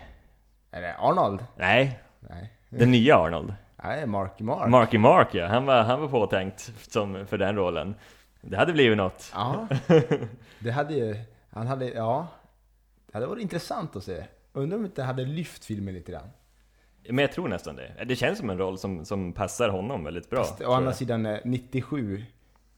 [0.72, 1.46] Är det Arnold?
[1.56, 2.54] Nej, Nej.
[2.70, 3.54] den nya Arnold.
[3.84, 4.70] Nej, Marky Mark.
[4.70, 7.96] Marky Mark ja, han var, han var påtänkt som, för den rollen.
[8.42, 9.32] Det hade blivit något.
[9.36, 9.68] Ja,
[10.60, 11.16] det hade ju,
[11.50, 12.28] han hade, ja.
[13.12, 14.24] Det hade varit intressant att se.
[14.54, 16.30] Undrar om inte hade lyft filmen lite grann.
[17.10, 18.06] Men jag tror nästan det.
[18.08, 20.44] Det känns som en roll som, som passar honom väldigt bra.
[20.44, 22.24] Fast, å andra sidan, 97, eh,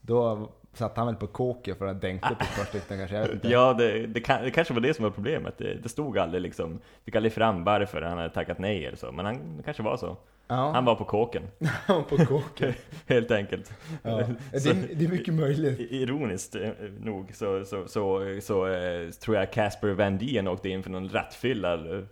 [0.02, 3.48] då satt han väl på kåken för att dänkte på stycken kanske, jag vet inte.
[3.48, 5.58] Ja, det, det, kan, det, kanske var det som var problemet.
[5.58, 9.12] Det, det stod aldrig liksom, fick aldrig fram varför han hade tackat nej eller så.
[9.12, 10.18] Men han, det kanske var så.
[10.48, 10.72] Ja.
[10.72, 11.44] Han var på kåken.
[11.86, 12.74] Han på kåken.
[13.08, 13.74] Helt enkelt.
[14.02, 14.18] Ja.
[14.52, 15.92] Det, är, det är mycket möjligt.
[15.92, 20.84] Ironiskt eh, nog så, så, så, så eh, tror jag Casper Van Dien åkte in
[20.84, 22.04] för någon rattfylla eh,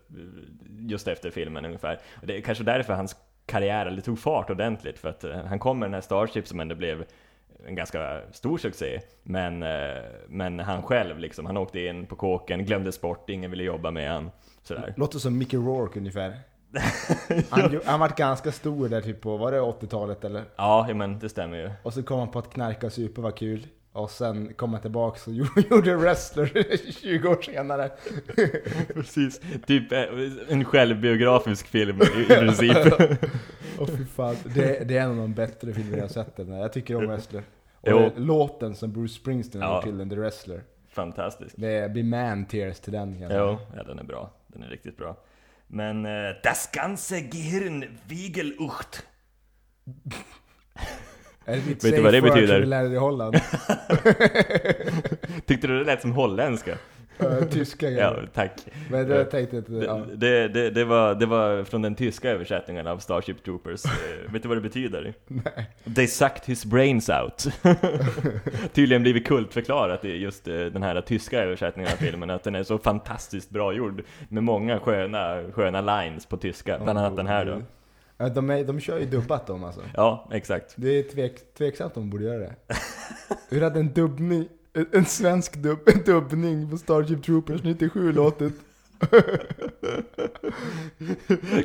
[0.79, 1.99] just efter filmen ungefär.
[2.23, 5.87] Det är kanske därför hans karriär eller tog fart ordentligt, för att han kom med
[5.87, 7.05] den här Starship som ändå blev
[7.67, 9.01] en ganska stor succé.
[9.23, 9.59] Men,
[10.27, 14.11] men han själv liksom, han åkte in på kåken, glömdes bort, ingen ville jobba med
[14.11, 14.31] han.
[14.63, 14.93] Sådär.
[14.97, 16.39] Låter som Mickey Rourke ungefär.
[17.49, 20.43] han, han var ganska stor där typ på, var det 80-talet eller?
[20.55, 21.71] Ja, men det stämmer ju.
[21.83, 23.67] Och så kom han på att knarka och supa var kul.
[23.93, 27.91] Och sen kom han tillbaks och gjorde Wrestler 20 år senare.
[28.93, 30.03] Precis, typ eh,
[30.49, 32.77] en självbiografisk film i, princip.
[33.79, 36.73] Oh, fy fan, det, det, är en av de bättre filmer jag sett den Jag
[36.73, 37.43] tycker om Wrestler.
[37.81, 39.81] Och låten som Bruce Springsteen har ja.
[39.81, 40.63] till den, The Wrestler.
[40.89, 41.55] Fantastisk.
[41.57, 43.19] Det blir man tears till den.
[43.19, 44.31] Jo, ja den är bra.
[44.47, 45.17] Den är riktigt bra.
[45.67, 46.11] Men äh,
[46.43, 49.07] das ganze Gehirn Wiegelucht.
[51.45, 52.59] Är Vet du vad det betyder?
[52.59, 53.35] du lärde dig i Holland?
[55.45, 56.77] Tyckte du det lät som holländska?
[57.51, 58.51] Tyska Ja, tack.
[58.89, 59.71] Men det tänkte inte...
[59.73, 60.05] Ja.
[60.13, 63.85] Det, det, det, var, det var från den tyska översättningen av Starship Troopers.
[63.85, 65.13] Eh, vet du vad det betyder?
[65.27, 65.69] Nej.
[65.95, 67.47] They sucked his brains out.
[68.73, 72.63] Tydligen blivit kultförklarat i just eh, den här tyska översättningen av filmen, att den är
[72.63, 74.03] så fantastiskt bra gjord.
[74.29, 77.61] Med många sköna, sköna lines på tyska, bland annat den här då.
[78.21, 79.81] Ja, de, är, de kör ju dubbat de alltså.
[79.93, 80.73] Ja, exakt.
[80.75, 82.55] Det är tvek, tveksamt om de borde göra det.
[83.49, 88.53] Hur hade en dubbning, en, en svensk dubb, en dubbning på Starship Troopers 97 låtit?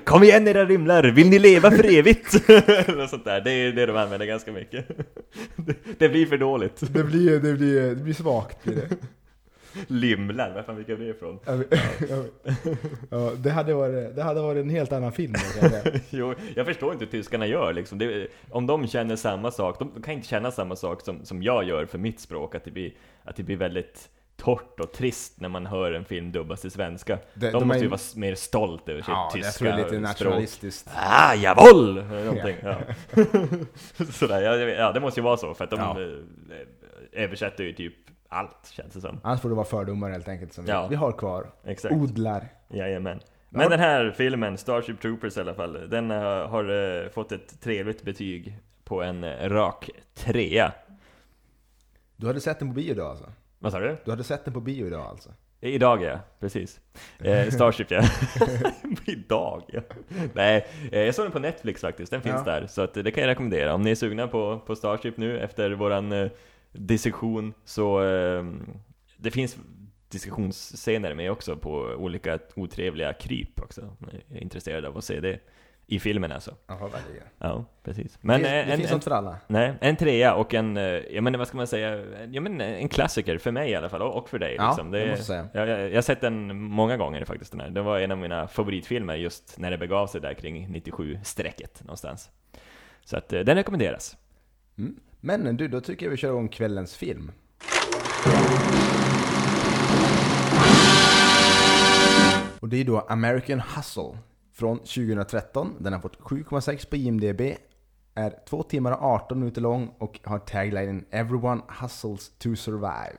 [0.05, 2.51] Kom igen era rimlar, vill ni leva för evigt?
[2.89, 4.89] Eller sånt där, det är det de använder ganska mycket.
[5.57, 6.81] Det, det blir för dåligt.
[6.93, 8.89] Det blir, det blir, det blir svagt blir det.
[9.87, 11.39] Limlar, var fan fick jag det ifrån?
[11.45, 11.53] Ja,
[12.11, 12.25] ja,
[13.11, 15.35] ja, det, hade varit, det hade varit en helt annan film.
[16.11, 17.99] Jo, jag förstår inte hur tyskarna gör liksom.
[17.99, 21.65] det, Om de känner samma sak, de kan inte känna samma sak som, som jag
[21.65, 22.93] gör för mitt språk, att det, blir,
[23.25, 27.19] att det blir väldigt torrt och trist när man hör en film dubbas till svenska.
[27.35, 29.73] De, de måste är- ju vara mer stolt över sitt Ja, tyska jag tror det
[29.75, 30.01] är lite språk.
[30.03, 30.89] nationalistiskt.
[30.95, 32.05] Ah, jawohl!
[32.05, 32.77] Någonting, ja.
[34.31, 36.01] Ja, ja, det måste ju vara så, för att de Ja.
[36.03, 37.95] eh, översätter ju typ
[38.29, 39.21] allt, känns det som.
[39.23, 40.87] Annars får det vara fördomar helt enkelt som Ja.
[40.91, 41.47] vi har kvar.
[41.65, 41.95] Exakt.
[41.95, 42.49] Odlar.
[42.69, 43.21] Jajamän.
[43.23, 43.59] Ja.
[43.59, 47.61] Men den här filmen, Starship Troopers i alla fall, den har, har eh, fått ett
[47.61, 50.73] trevligt betyg på en eh, rak trea.
[52.17, 53.33] Du hade sett den på bio idag alltså?
[53.59, 53.97] Vad sa du?
[54.05, 55.31] Du hade sett den på bio idag alltså?
[55.61, 56.81] Idag ja, precis.
[57.19, 58.03] Eh, Starship ja.
[59.07, 59.81] Idag ja.
[60.35, 62.53] Nej, eh, jag såg den på Netflix faktiskt, den finns Ja.
[62.53, 62.67] där.
[62.67, 63.75] Så att, eh, det kan jag rekommendera.
[63.75, 66.29] Om ni är sugna på, på Starship nu efter våran eh,
[66.73, 68.45] dissektion så eh,
[69.17, 69.57] det finns
[70.09, 73.97] diskussionsscener med också på olika otrevliga kryp också.
[73.99, 75.39] Ni är intresserade av att se det
[75.87, 76.55] i filmen alltså.
[76.67, 77.27] Jaha, verkligen.
[77.39, 78.19] Ja, precis.
[78.21, 79.37] Men, det eh, det en, finns en, något för alla.
[79.47, 82.89] nej, en trea och en, eh, jag menar vad ska man säga, ja men en
[82.89, 84.91] klassiker för mig i alla fall, och för dig Ja, liksom.
[84.91, 85.67] det är- måste jag säga.
[85.67, 87.71] jag, jag, jag har sett den många gånger faktiskt den här.
[87.71, 92.31] Det var en av mina favoritfilmer just när det begav sig där kring 97-strecket någonstans.
[93.05, 94.17] Så att eh, den rekommenderas.
[94.79, 94.97] Mm.
[95.27, 97.33] Men du, då tycker jag vi kör igång kvällens film.
[102.61, 104.19] Och det är då American Hustle
[104.53, 105.75] från 2013.
[105.79, 107.41] Den har fått 7,6 på IMDB,
[108.15, 113.19] är 2 timmar och 18 minuter lång och har taglinen “Everyone hustles to survive”.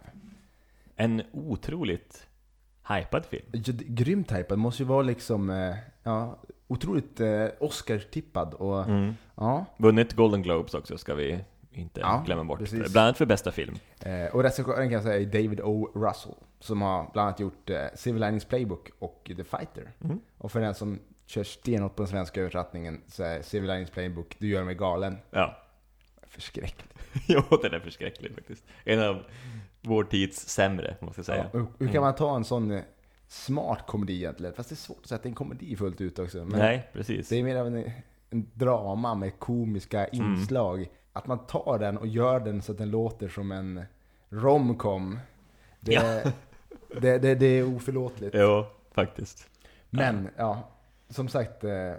[0.96, 2.28] En otroligt
[2.89, 3.46] hypad film.
[3.52, 9.13] Ja, Grymt hypad, måste ju vara liksom, eh, ja, otroligt eh, Oscar-tippad och Mm.
[9.36, 9.65] ja.
[9.78, 11.39] Vunnit Golden Globes också, ska vi
[11.81, 12.59] inte Ja, glömma bort.
[12.59, 12.91] precis.
[12.91, 13.75] Bland annat för bästa film.
[13.99, 15.91] Eh, och regissören kan jag säga är David O.
[15.95, 19.91] Russell, som har bland annat gjort eh, Civil Linings Playbook och The Fighter.
[20.03, 20.19] Mm.
[20.37, 24.35] Och för den som kör stenhårt på den svenska översättningen så är Civil Linings Playbook
[24.39, 25.17] Du gör mig galen.
[25.31, 25.57] Ja.
[26.27, 26.93] Förskräckligt.
[27.27, 28.65] jo, den är förskräcklig faktiskt.
[28.83, 29.23] En av
[29.81, 31.49] vår tids sämre, måste jag säga.
[31.53, 32.81] Ja, hur kan man ta en sån eh,
[33.27, 34.53] smart komedi egentligen?
[34.53, 36.37] Fast det är svårt att säga att det är en komedi fullt ut också.
[36.37, 37.29] Men Nej, precis.
[37.29, 37.91] det är mer av en,
[38.29, 40.35] en drama med komiska Mm.
[41.17, 43.82] Att man tar den och gör den så att den låter som en
[44.30, 45.19] romcom.
[45.80, 46.32] Det, Ja.
[47.01, 48.36] det, det, det är oförlåtligt.
[48.39, 49.49] Jo, faktiskt.
[49.89, 50.69] Men, ja,
[51.10, 51.63] som sagt.
[51.63, 51.91] Eh,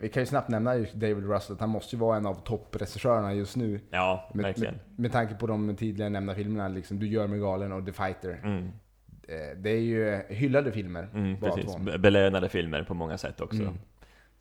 [0.00, 3.34] vi kan ju snabbt nämna David Russell, att han måste ju vara en av toppregissörerna
[3.34, 3.80] just nu.
[3.90, 4.74] Ja, Med, verkligen.
[4.74, 7.92] med, med tanke på de tidigare nämnda filmerna, liksom Du gör mig galen och The
[7.92, 8.40] Fighter.
[8.44, 8.64] Mm.
[9.28, 11.76] Eh, det är ju hyllade filmer, Mm, precis.
[11.98, 13.62] Belönade filmer på många sätt också.
[13.62, 13.74] Mm.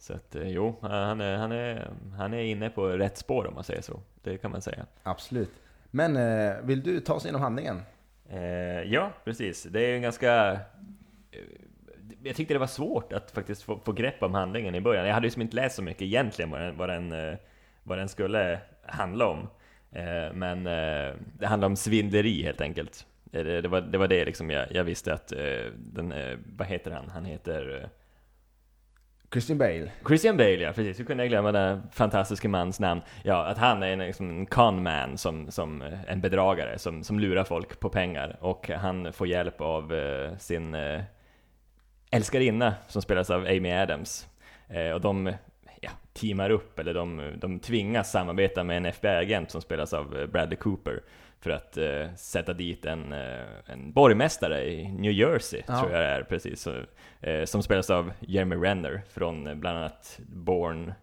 [0.02, 3.54] Så att eh, jo, han är, han, är, han är inne på rätt spår om
[3.54, 4.00] man säger så.
[4.24, 4.86] Det kan man säga.
[5.04, 5.52] Absolut.
[5.92, 7.82] Men eh, vill du ta oss igenom handlingen?
[8.30, 8.40] Eh,
[8.94, 9.64] ja, precis.
[9.64, 10.52] Det är en ganska...
[11.32, 11.40] eh,
[12.24, 15.08] Jag tyckte det var svårt att faktiskt få, få grepp om handlingen i början.
[15.08, 17.38] Jag hade ju som inte läst så mycket egentligen vad den, vad den, eh,
[17.84, 19.40] vad den skulle handla om.
[19.92, 23.06] Eh, Men eh, det handlar om svindleri helt enkelt.
[23.32, 26.38] Eh, Det, det, var, det var det liksom jag, jag visste att eh, den, eh,
[26.58, 27.10] vad heter han?
[27.10, 27.90] Han heter...
[29.32, 29.92] Christian Bale.
[30.08, 31.00] Christian Bale, ja precis.
[31.00, 33.02] Hur kunde jag glömma den fantastiske mans namn?
[33.24, 37.04] Ja, att han är en, liksom, en con man, som, som eh, en bedragare, som,
[37.04, 38.38] som lurar folk på pengar.
[38.42, 41.02] Och han får hjälp av eh, sin eh,
[42.12, 44.28] älskarinna, som spelas av Amy Adams.
[44.68, 45.34] Eh, och de
[45.82, 50.28] ja, teamar upp, eller de, de tvingas samarbeta med en FBI-agent som spelas av eh,
[50.28, 51.02] Bradley Cooper.
[51.42, 55.80] För att eh, sätta dit en, eh, en borgmästare i New Jersey, Ja.
[55.80, 56.62] tror jag det är, precis.
[56.62, 56.74] Så,
[57.22, 60.94] eh, som spelas av Jeremy Renner från eh, bland annat Born,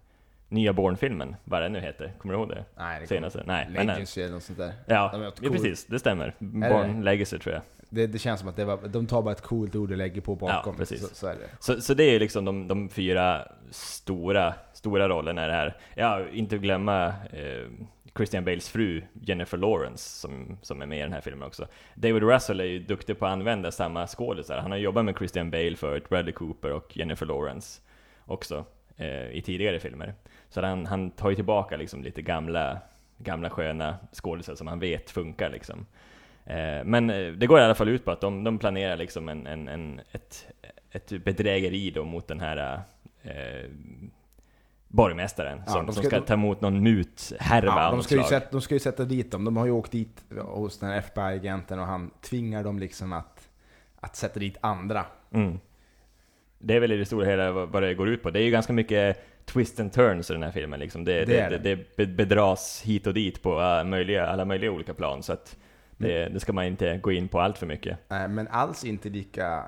[0.48, 2.12] nya Bourne-filmen, vad den nu heter.
[2.18, 2.64] Kommer du ihåg det?
[2.76, 3.42] Nej, det Senaste?
[3.46, 4.72] Nej, Legacy eller något sånt där.
[4.86, 6.34] ja, De ja, precis, det stämmer.
[6.38, 7.62] det Born Legacy tror jag.
[7.88, 10.20] Det, det känns som att det var, de tar bara ett coolt ord och lägger
[10.20, 10.72] på bakom.
[10.74, 11.08] Ja, precis.
[11.08, 11.48] Så, så är det.
[11.60, 15.76] Så, så det är liksom de, de fyra stora, stora rollerna i det här.
[15.94, 17.66] Ja, inte glömma eh,
[18.16, 21.66] Christian Bales fru Jennifer Lawrence som, som är med i den här filmen också.
[21.94, 24.58] David Russell är ju duktig på att använda samma skådisar.
[24.58, 27.80] Han har jobbat med Christian Bale förut, Bradley Cooper och Jennifer Lawrence
[28.24, 28.64] också
[28.96, 30.14] eh, i tidigare filmer.
[30.48, 32.78] Så han, han tar ju tillbaka liksom lite gamla,
[33.18, 35.86] gamla sköna skådisar som han vet funkar liksom.
[36.44, 39.28] Eh, men eh, det går i alla fall ut på att de, de planerar liksom
[39.28, 40.46] en, en, en, ett,
[40.90, 42.80] ett bedrägeri då mot den här
[43.22, 43.70] eh,
[44.88, 48.22] borgmästaren Ja, som, de som ska- ska ta emot någon muthärva Ja, de, ska ju
[48.22, 49.44] sätta, de ska ju sätta dit dem.
[49.44, 53.48] De har ju åkt dit hos den här FBI-agenten och han tvingar dem liksom att,
[54.00, 55.04] att sätta dit andra.
[55.32, 55.58] Mm.
[56.58, 58.30] Det är väl i det stora hela vad det går ut på.
[58.30, 60.80] Det är ju ganska mycket twist and turns i den här filmen.
[60.80, 61.04] Liksom.
[61.04, 61.74] Det, Det det, det, det.
[61.76, 65.22] det be- bedras hit och dit på alla möjliga, alla möjliga olika plan.
[65.22, 65.56] Så att
[65.96, 66.34] det, Mm.
[66.34, 67.98] det ska man inte gå in på allt för mycket.
[68.12, 69.62] Eh, Men alls inte lika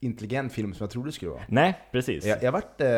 [0.00, 1.42] intelligent film som jag trodde det skulle vara.
[1.48, 2.24] Nej, precis.
[2.24, 2.80] Jag, jag vart...
[2.80, 2.88] Eh,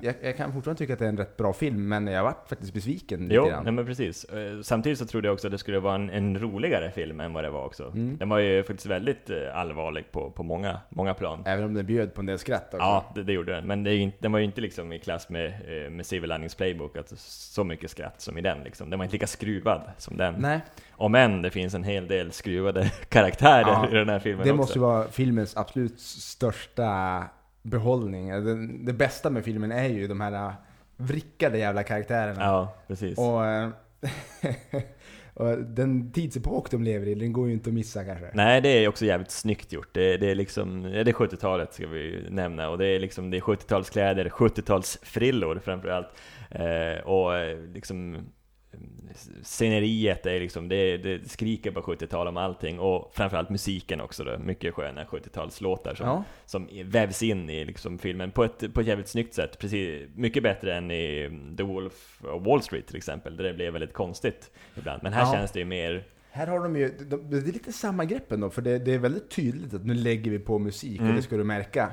[0.00, 2.48] jag, jag kan fortfarande tycka att det är en rätt bra film, men jag vart
[2.48, 3.64] faktiskt besviken lite Jo, grann.
[3.64, 4.24] nej men precis.
[4.24, 7.32] Eh, Samtidigt så trodde jag också att det skulle vara en, en roligare film än
[7.32, 7.84] vad det var också.
[7.84, 8.16] Mm.
[8.16, 11.42] Den var ju faktiskt väldigt eh, allvarlig på, på många, många plan.
[11.46, 12.76] Även om den bjöd på en del skratt också.
[12.78, 13.66] Ja, det, det gjorde den.
[13.66, 16.96] Men inte, den var ju inte liksom i klass med, eh, med Civil Linings Playbook,
[16.96, 18.90] att så mycket skratt som i den liksom.
[18.90, 20.34] Den var inte lika skruvad som den.
[20.38, 24.44] Nej, Om än det finns en hel del skruvade karaktärer Ja, i den här filmen
[24.44, 24.56] det också.
[24.56, 27.24] måste vara filmens absolut största
[27.62, 28.28] behållning.
[28.28, 30.52] Det, det bästa med filmen är ju de här äh,
[30.96, 32.40] vrickade jävla karaktärerna.
[32.40, 33.18] Ja, precis.
[33.18, 33.68] Och, eh,
[35.34, 38.30] och den tidsepok de lever i, den går ju inte att missa kanske.
[38.34, 39.88] Nej, det är också jävligt snyggt gjort.
[39.92, 43.36] Det, det är liksom, det är 70-talet ska vi nämna, och det är liksom, det
[43.36, 46.08] är 70-talskläder, 70-talsfrillor framförallt.
[46.50, 48.18] Eh, och eh, liksom
[49.42, 54.38] sceneriet är liksom, det, det skriker på 70-tal om allting, och framförallt musiken också då,
[54.38, 56.24] mycket sköna 70-talslåtar som, Ja.
[56.46, 59.58] som vävs in i liksom filmen på ett, på ett jävligt snyggt sätt.
[59.58, 63.72] Precis, mycket bättre än i The Wolf of Wall Street till exempel, där det blev
[63.72, 65.02] väldigt konstigt ibland.
[65.02, 65.32] Men här Ja.
[65.32, 68.50] känns det ju mer Här har de ju, de, det är lite samma grepp ändå,
[68.50, 71.16] för det, det är väldigt tydligt att nu lägger vi på musik, och Mm.
[71.16, 71.92] det ska du märka.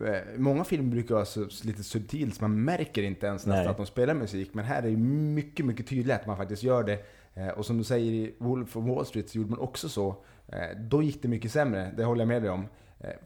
[0.00, 3.70] Eh, Många filmer brukar vara så, lite subtilt, så man märker inte ens nästan Nej.
[3.70, 6.84] att de spelar musik, men här är det mycket, mycket tydligt att man faktiskt gör
[6.84, 6.98] det.
[7.34, 10.08] Eh, Och som du säger i Wolf of Wall Street så gjorde man också så.
[10.48, 12.66] Eh, Då gick det mycket sämre, det håller jag med dig om.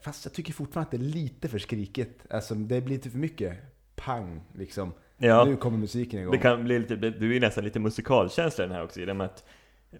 [0.01, 2.19] Fast jag tycker fortfarande att det är lite för skrikigt.
[2.29, 3.53] Alltså det blir lite för mycket
[3.95, 4.93] pang liksom.
[5.17, 5.45] Ja.
[5.45, 6.31] Nu kommer musiken igång.
[6.31, 9.25] Det kan bli lite, det är nästan lite musikalkänsla den här också, i och med
[9.25, 9.43] att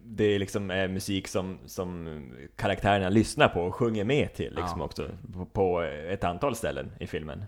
[0.02, 2.22] det är liksom är musik som, som
[2.56, 4.86] karaktärerna lyssnar på och sjunger med till liksom Ja.
[4.86, 7.46] också, på, på ett antal ställen i filmen.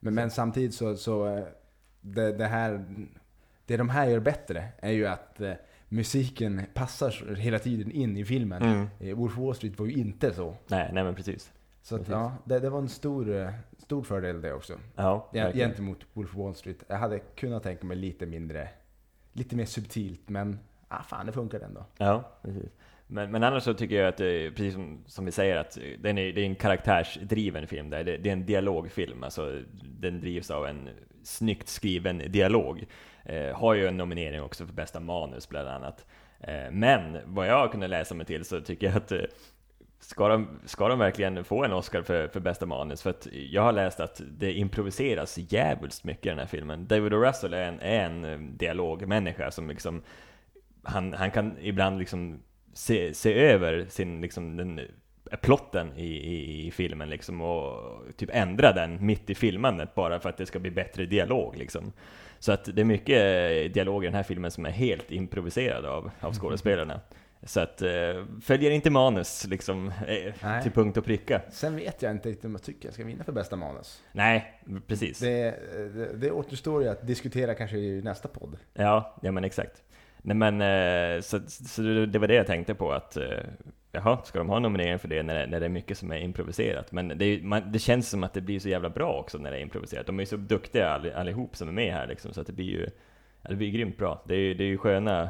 [0.00, 1.44] Men, men samtidigt så, så eh,
[2.00, 2.84] det, det här,
[3.66, 5.52] det de här gör bättre är ju att eh,
[5.88, 8.62] musiken passar hela tiden in i filmen.
[8.62, 8.86] Mm.
[9.00, 10.56] Eh, Wolf of Wall Street var ju inte så.
[10.68, 11.52] Nej, nej men precis.
[11.82, 12.12] Så att, Precis.
[12.12, 14.74] ja, det, det var en stor, eh, stor fördel det också.
[14.96, 15.68] Ja, verkligen.
[15.68, 16.84] gentemot Wolf of Wall Street.
[16.88, 18.68] Jag hade kunnat tänka mig lite mindre,
[19.32, 20.58] lite mer subtilt, men
[21.00, 21.84] ah, fan det funkar ändå.
[21.98, 22.70] Ja, precis.
[23.06, 26.18] Men, men annars så tycker jag att, det precis som, som vi säger, att den
[26.18, 28.04] är, det är en karaktärsdriven film där.
[28.04, 30.88] Det, det är en dialogfilm, alltså den drivs av en
[31.22, 32.84] snyggt skriven dialog.
[33.24, 36.06] Eh, har ju en nominering också för bästa manus bland annat.
[36.40, 39.20] Eh, men vad jag har kunnat läsa mig till så tycker jag att eh,
[40.02, 43.02] Ska de, ska de verkligen få en Oscar för, för bästa manus?
[43.02, 46.86] För att jag har läst att det improviseras jävligt mycket i den här filmen.
[46.86, 47.16] David O.
[47.16, 50.02] Russell är en, är en eh, dialogmänniska som liksom
[50.82, 52.42] han, han kan ibland liksom
[52.74, 54.80] se, se över sin, liksom, den,
[55.40, 60.28] plotten i, i, i filmen liksom och typ ändra den mitt i filmandet bara för
[60.28, 61.92] att det ska bli bättre dialog liksom.
[62.38, 66.10] Så att det är mycket dialog i den här filmen som är helt improviserad av,
[66.20, 67.00] av skådespelarna.
[67.44, 70.62] Så att, eh, följer inte manus liksom eh, Nej.
[70.62, 71.42] till punkt och pricka.
[71.50, 74.02] Sen vet jag inte riktigt om jag tycker jag ska vinna för bästa manus.
[74.12, 75.18] Nej, precis.
[75.18, 75.54] Det,
[75.94, 78.56] det, det återstår ju att diskutera kanske i nästa podd.
[78.74, 79.82] Ja, ja men exakt.
[80.22, 83.24] Nej men, eh, så, så det var det jag tänkte på att, eh,
[83.92, 86.16] jaha, ska de ha nominering för det när, det- när det är mycket som är
[86.18, 86.92] improviserat?
[86.92, 89.50] Men det, är man, det känns som att det blir så jävla bra också när
[89.50, 90.06] det är improviserat.
[90.06, 92.52] De är ju så duktiga all, allihop som är med här liksom, så att det
[92.52, 92.88] blir ju,
[93.48, 94.22] det blir grymt bra.
[94.28, 95.28] Det är ju det är ju sköna,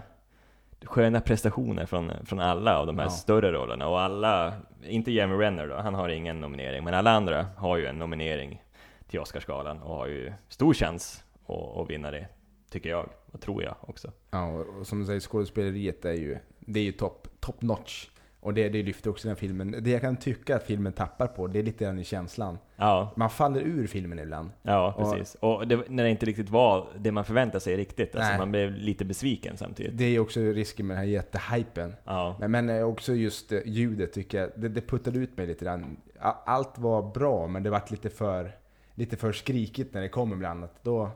[0.85, 3.11] sköna prestationer från, från alla av de här Ja.
[3.11, 3.89] större rollerna.
[3.89, 4.53] Och alla,
[4.85, 8.63] inte Jeremy Renner då, han har ingen nominering, men alla andra har ju en nominering
[9.09, 12.27] till Oscarsgalan och har ju stor chans att, att vinna det,
[12.71, 13.09] tycker jag,
[13.41, 14.13] tror jag också.
[14.31, 18.09] Ja, och och som du säger, skådespeleriet är ju, det är ju top, top notch.
[18.41, 19.77] Och det, det lyfter också den filmen.
[19.81, 22.59] Det jag kan tycka att filmen tappar på, det är lite grann i känslan.
[22.77, 24.51] Ja, Man faller ur filmen ibland.
[24.63, 25.35] ja Och- precis.
[25.41, 28.15] Och det, när det inte riktigt var det man förväntade sig riktigt.
[28.17, 28.39] Alltså Nej.
[28.39, 29.99] man blev lite besviken samtidigt.
[29.99, 31.95] Det är också risken med den här jättehypen.
[32.05, 35.47] Ja, Men, men eh, också just eh, ljudet tycker jag, det, det puttade ut mig
[35.47, 35.97] lite grann.
[36.45, 38.57] Allt var bra, men det vart lite för,
[38.95, 40.65] lite för skrikigt när det kom ibland.
[40.65, 41.11] Att Då,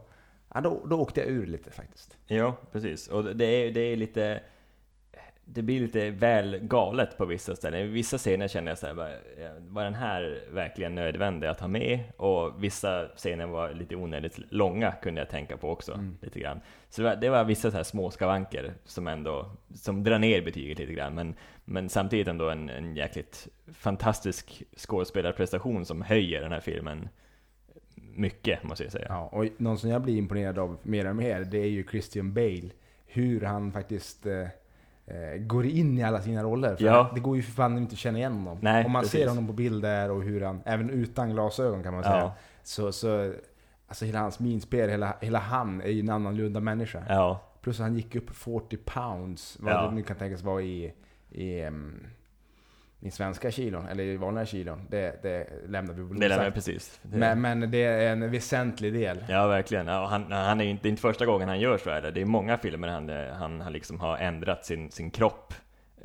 [0.57, 2.16] ja, då, då åkte jag ur lite faktiskt.
[2.27, 3.09] ja precis.
[3.09, 4.40] Och det är, det är lite...
[5.49, 7.81] Det blir lite väl galet på vissa ställen.
[7.81, 9.11] I vissa scener känner jag så här, bara,
[9.59, 12.01] var den här verkligen nödvändig att ha med?
[12.16, 16.19] Och vissa scener var lite onödigt långa, kunde jag tänka på också, Mm.
[16.23, 16.61] lite grann.
[16.88, 20.42] Så det var, det var vissa så här små skavanker som ändå, som drar ner
[20.42, 26.53] betyget lite grann, men, men samtidigt ändå en, en jäkligt fantastisk skådespelarprestation som höjer den
[26.53, 27.09] här filmen
[28.16, 29.07] mycket, måste jag säga.
[29.09, 32.33] Ja, och någon som jag blir imponerad av mer och mer, det är ju Christian
[32.35, 32.70] Bale.
[33.07, 34.40] Hur han faktiskt eh,
[35.07, 36.76] eh, går in i alla sina roller.
[36.76, 37.11] För Ja.
[37.14, 38.59] Det går ju för fan inte att känna igen honom.
[38.61, 39.20] Nej, Om man precis.
[39.20, 42.92] ser honom på bilder och hur han, även utan glasögon kan man säga, Ja, så,
[42.92, 43.33] så
[43.88, 47.02] alltså hela hans minspel, hela, hela han är ju en annorlunda människa.
[47.09, 49.83] ja, Plus att han gick upp 40 pounds, vad Ja.
[49.88, 50.92] det nu kan tänkas vara i,
[51.31, 52.07] i, em,
[53.00, 54.87] i svenska kilon, eller i vanliga kilon.
[54.90, 57.00] Det, det lämnar vi väl det lämnar precis.
[57.02, 59.24] Det- men, men det är en väsentlig del.
[59.28, 59.87] Ja, verkligen.
[59.87, 62.11] Ja, och han, han är inte, det är inte första gången han gör så här.
[62.11, 65.54] Det är många filmer han, han, han liksom har ändrat sin, sin kropp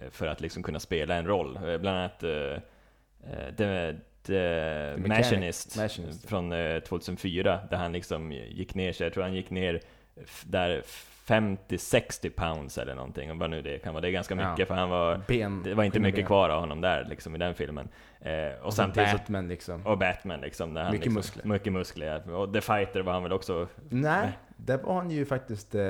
[0.01, 1.55] eh, för att liksom kunna spela en roll.
[1.55, 2.59] Eh, Bland annat uh, uh,
[3.57, 3.93] The,
[4.25, 4.97] The.
[5.07, 6.29] Machinist, Machinist.
[6.29, 9.81] från eh, 2004, där han liksom gick ner sig, jag tror han gick ner
[10.43, 10.81] där
[11.31, 14.01] 50-60 pounds eller någonting, och vad nu det kan vara.
[14.01, 14.51] Det är ganska Ja.
[14.51, 16.25] mycket, för han var, Ben, det var inte mycket ben.
[16.25, 17.89] kvar av honom där liksom i den filmen.
[18.21, 19.85] Eh, och, Och samtidigt så Batman liksom.
[19.87, 20.73] och Batman liksom.
[20.73, 21.45] Där han Mycket liksom, muskler.
[21.45, 22.33] Mycket muskler, ja.
[22.37, 25.81] Och The Fighter var han väl också Nej, där var han ju faktiskt eh,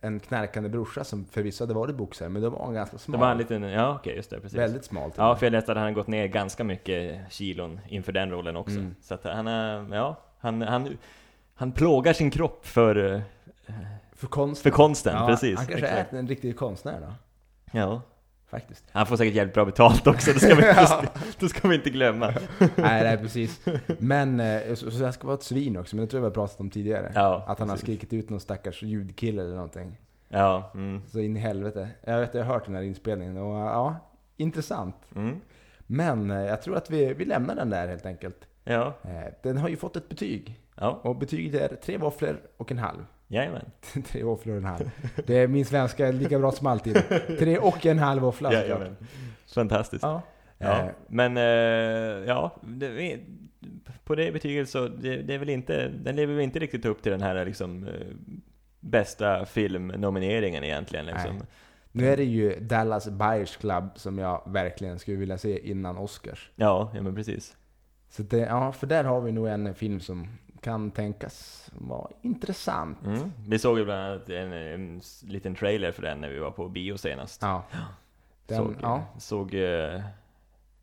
[0.00, 3.20] en knarkande brorsa som förvisso hade varit boxare, men då var han ganska Det smal.
[3.20, 4.58] var en liten, ja okej just det, precis.
[4.58, 8.30] Väldigt smal Ja, för jag läste att han gått ner ganska mycket kilon inför den
[8.30, 8.78] rollen också.
[8.78, 8.94] Mm.
[9.00, 9.46] Så att han
[9.92, 10.96] ja, han, han,
[11.54, 13.20] han plågar sin kropp för, eh.
[14.16, 14.62] För konsten.
[14.72, 15.56] för konsten, ja, precis.
[15.58, 16.12] Han kanske Exakt.
[16.12, 17.12] är en riktig konstnär då,
[17.78, 18.02] Ja.
[18.50, 18.84] faktiskt.
[18.92, 21.04] Han får säkert jävligt bra betalt också, det ska vi inte, Ja.
[21.38, 22.34] det ska vi inte glömma.
[22.58, 23.60] nej, nej, precis.
[23.98, 26.26] Men, eh, så, så jag ska vara ett svin också, men det tror jag vi
[26.38, 27.12] har pratat om tidigare.
[27.14, 27.84] Ja, Att han har precis.
[27.86, 29.96] skrikit ut någon stackars ljudkille eller någonting.
[30.28, 31.88] Ja, mm, Så in i helvete.
[32.04, 33.96] Jag vet, jag har hört den här inspelningen och ja,
[34.36, 34.96] intressant.
[35.16, 35.40] mm,
[35.86, 38.36] Men eh, jag tror att vi, vi lämnar den där helt enkelt.
[38.64, 40.60] ja, Eh, Den har ju fått ett betyg.
[40.74, 43.04] ja, Och betyget är tre våfflor och en halv.
[43.28, 43.70] Jajamän.
[44.06, 44.90] tre våfflor och en halv.
[45.26, 47.02] Det är min svenska lika bra som alltid.
[47.38, 48.52] Tre och en halv våffla.
[48.52, 48.96] Jajamän.
[49.46, 50.02] Fantastiskt.
[50.02, 50.22] Ja.
[50.58, 53.18] Ja, Eh, men eh, ja, det,
[54.04, 57.02] på det betyget så, det, det är väl inte, den lever väl inte riktigt upp
[57.02, 57.92] till den här liksom eh,
[58.80, 61.36] bästa filmnomineringen egentligen liksom.
[61.36, 61.46] Nej.
[61.92, 66.50] Nu är det ju Dallas Buyers Club som jag verkligen skulle vilja se innan Oscars.
[66.56, 67.56] Ja, ja men precis.
[68.08, 70.28] Så det, ja, för där har vi nog en film som
[70.60, 73.06] kan tänkas vara intressant.
[73.06, 73.32] Mm.
[73.48, 76.68] Vi såg ju bland annat en, en liten trailer för den när vi var på
[76.68, 77.42] bio senast.
[77.42, 77.62] Ja.
[78.46, 79.04] Den, såg, ja.
[79.18, 80.00] såg, eh,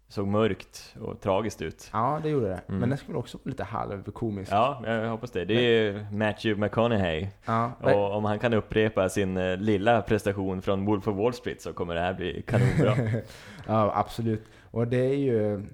[0.07, 1.89] såg mörkt och tragiskt ut.
[1.93, 2.62] ja, det gjorde det.
[2.67, 2.79] Mm.
[2.79, 4.51] Men den skulle också vara lite halvkomisk.
[4.51, 5.45] Ja, jag hoppas det.
[5.45, 7.27] Det är ju Matthew McConaughey.
[7.45, 7.71] Ja.
[7.81, 11.73] Och om han kan upprepa sin eh, lilla prestation från Wolf of Wall Street så
[11.73, 12.95] kommer det här bli kanonbra.
[13.67, 14.43] ja, absolut.
[14.71, 15.65] Och det är ju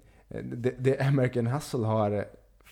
[0.44, 2.26] det, det American Hustle har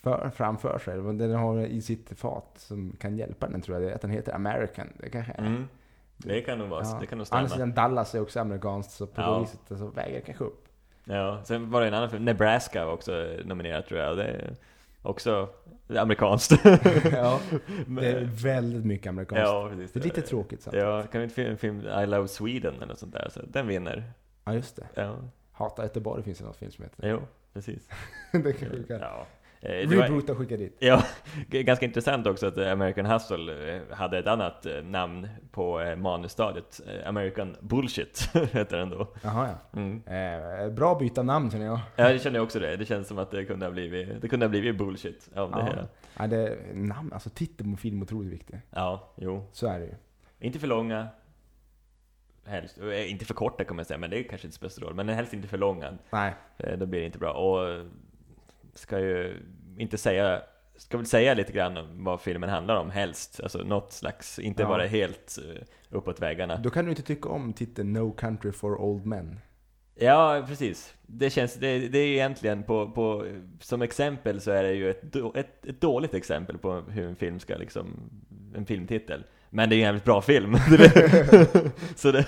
[0.03, 4.01] för, framför sig, den har i sitt fat som kan hjälpa den tror jag, att
[4.01, 4.87] den heter American.
[4.99, 5.45] Det kanske är.
[5.45, 5.67] Mm.
[6.17, 6.97] Det kan nog vara, Ja.
[7.01, 7.57] det kan nog Å andra stämma.
[7.57, 9.33] sidan Dallas är också amerikanskt, så på Ja.
[9.33, 10.63] det viset så väger det kanske upp.
[11.03, 14.55] Ja, sen var det en annan film, Nebraska var också nominerat tror jag, det är
[15.01, 15.49] också
[15.97, 16.51] amerikanskt.
[17.11, 17.39] ja,
[17.87, 19.45] det är väldigt mycket amerikanskt.
[19.45, 19.91] ja, precis.
[19.91, 20.85] Det är lite tråkigt samtidigt.
[20.87, 23.41] Ja, kan vi inte filma en film, I Love Sweden eller något sånt där, så
[23.47, 24.03] den vinner.
[24.43, 24.87] Ja, just det.
[24.93, 25.15] Ja,
[25.51, 27.09] Hata Göteborg finns det någon film som heter.
[27.09, 27.21] jo,
[27.53, 27.89] precis.
[28.31, 28.99] det kanske vi kan.
[28.99, 29.25] Ja.
[29.61, 30.77] Eh, Reboota och skicka dit.
[30.79, 31.03] Ja,
[31.49, 36.81] ganska intressant också att eh, American Hustle eh, hade ett annat namn på manusstadiet.
[37.05, 39.13] American Bullshit heter den då.
[39.21, 39.79] Jaha ja.
[39.79, 40.03] Mm.
[40.65, 41.79] Eh, bra byta namn känner jag.
[41.95, 42.75] Ja, det känner jag också det.
[42.75, 45.57] Det känns som att det kunde ha blivit, det kunde ha blivit bullshit av det
[45.59, 45.65] Ja.
[45.65, 45.87] hela.
[46.19, 48.61] Ja, det, namn, alltså titeln på film är otroligt viktig.
[48.69, 49.47] Ja, jo.
[49.51, 49.93] Så är det ju.
[50.39, 51.07] Inte för långa.
[52.45, 52.77] Helst,
[53.07, 54.93] inte för korta kan man säga, men det kanske inte så roll.
[54.93, 55.97] Men helst inte för långa.
[56.09, 56.33] Nej.
[56.77, 57.33] Då blir det inte bra.
[57.33, 57.85] Och
[58.77, 59.37] ska ju
[59.77, 60.41] inte säga,
[60.77, 63.39] ska väl säga lite grann om vad filmen handlar om helst.
[63.43, 64.69] Alltså något slags, inte Ja.
[64.69, 66.57] vara helt eh, uppåt väggarna.
[66.57, 69.39] Då kan du inte tycka om titeln No Country for Old Men.
[69.99, 70.93] Ja, precis.
[71.05, 73.25] Det känns, det, det är egentligen på, på,
[73.59, 77.39] som exempel så är det ju ett, ett, ett dåligt exempel på hur en film
[77.39, 78.09] ska liksom,
[78.55, 79.23] en filmtitel.
[79.49, 80.55] Men det är en jävligt bra film.
[81.95, 82.25] så det,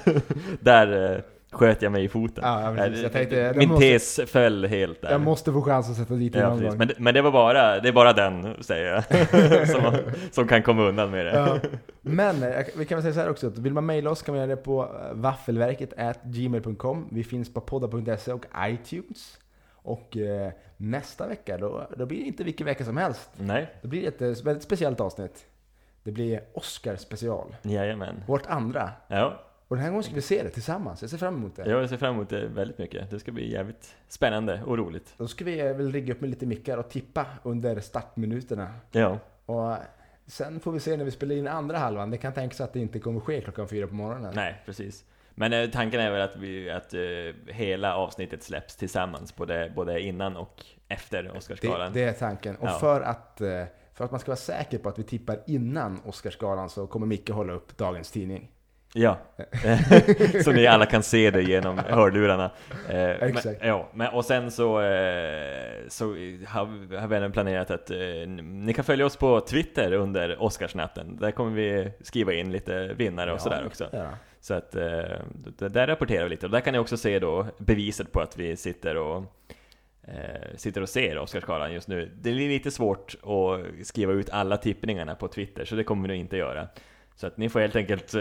[0.62, 1.22] där, eh,
[1.52, 2.44] sköt jag mig i foten.
[2.48, 3.04] Ja, precis.
[3.04, 5.12] Jag tänkte, jag Min måste- tes föll helt där.
[5.12, 6.78] Jag måste få chans att sätta dit Ja, någon gång.
[6.78, 9.98] Men, det- men det var bara, det är bara den, säger jag, som,
[10.32, 11.32] som kan komma undan med det.
[11.36, 11.58] Ja.
[12.02, 14.34] Men eh, vi kan väl säga så här också, att vill man mejla oss kan
[14.36, 15.94] man göra det på eh, vaffelverket
[16.24, 17.08] gmail.com.
[17.12, 19.38] Vi finns på podda.se och iTunes.
[19.82, 23.30] Och eh, nästa vecka, då, då blir det inte vilken vecka som helst.
[23.38, 25.46] Nej, Det blir ett eh, väldigt speciellt avsnitt.
[26.04, 27.56] Det blir Oscar special.
[27.62, 28.24] jajamän.
[28.28, 28.90] Vårt andra.
[29.08, 29.40] Ja,
[29.70, 31.02] Och den här gången ska vi se det tillsammans.
[31.02, 31.70] Jag ser fram emot det.
[31.70, 33.10] jag ser fram emot det väldigt mycket.
[33.12, 35.14] Det ska bli jävligt spännande och roligt.
[35.18, 38.74] Då ska vi eh, väl rigga upp med lite mickar och tippa under startminuterna.
[38.92, 39.76] Ja, Och
[40.28, 42.12] sen får vi se när vi spelar in andra halvan.
[42.12, 44.32] Det kan tänkas att det inte kommer ske klockan fyra på morgonen.
[44.36, 45.06] nej, precis.
[45.36, 47.00] Men eh, tanken är väl att, vi, att eh,
[47.54, 51.94] hela avsnittet släpps tillsammans, både, både innan och efter Det, Oscarsgalan.
[51.94, 52.56] det är tanken.
[52.56, 52.80] Och Ja.
[52.80, 53.64] för, att, eh,
[53.94, 57.30] för att man ska vara säker på att vi tippar innan Oscarsgalan så kommer Micke
[57.30, 58.52] hålla upp dagens tidning.
[58.94, 59.18] Ja,
[60.44, 62.52] så ni alla kan se det genom hörlurarna.
[62.90, 63.60] Eh, Exakt.
[63.60, 66.06] Men, ja, men, och sen så, eh, så
[66.48, 67.98] har, har vi även planerat att eh,
[68.44, 71.18] ni kan följa oss på Twitter under Oscarsnatten.
[71.18, 73.90] Där kommer vi skriva in lite vinnare och sådär också.
[73.92, 74.10] Ja.
[74.42, 76.46] Så att där rapporterar vi lite.
[76.46, 79.24] Och där kan ni också se då beviset på att vi sitter och
[80.56, 82.12] sitter och ser Oscarsgalan just nu.
[82.22, 86.08] Det är lite svårt att skriva ut alla tippningarna på Twitter, så det kommer vi
[86.08, 86.68] nog inte göra.
[87.16, 88.16] Så att ni får helt enkelt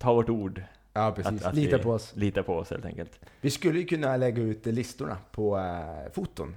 [0.00, 1.40] ta vårt ord ja, precis.
[1.40, 2.12] Att- att Lita vi- på oss.
[2.16, 3.20] Lita på oss helt enkelt.
[3.40, 6.56] Vi skulle ju kunna lägga ut listorna på äh, foton.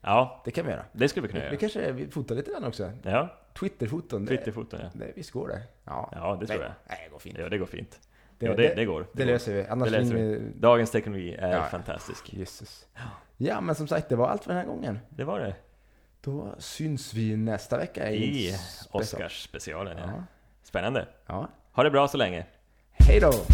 [0.00, 0.84] Ja, Det kan vi göra.
[0.92, 1.56] det skulle vi kunna Vi göra.
[1.56, 2.92] kanske vi fotar lite grann också.
[3.02, 4.26] Ja, Twitterfoton.
[4.26, 4.88] Twitterfoton ja.
[4.94, 5.62] Det, visst går det?
[5.84, 6.72] Ja, Ja, det tror Nej, jag.
[6.88, 7.38] Nej, det går fint.
[7.38, 8.00] Ja, det går fint.
[8.38, 9.06] Det- ja, det, det- det går.
[9.12, 9.32] Det går.
[9.32, 9.66] löser vi.
[9.66, 10.40] Annars Det löser vi...
[10.54, 11.62] Dagens teknologi är Ja.
[11.62, 12.32] fantastisk.
[12.32, 12.86] Jesus.
[13.36, 14.98] Ja, men som sagt, det var allt för den här gången.
[15.08, 15.54] Det var det.
[16.20, 19.02] Då syns vi nästa vecka I special.
[19.02, 20.04] Oscars-specialen ja.
[20.06, 20.24] Ja.
[20.62, 21.08] Spännande.
[21.26, 21.48] ja.
[21.72, 22.46] Ha det bra så länge.
[23.08, 23.46] Hato.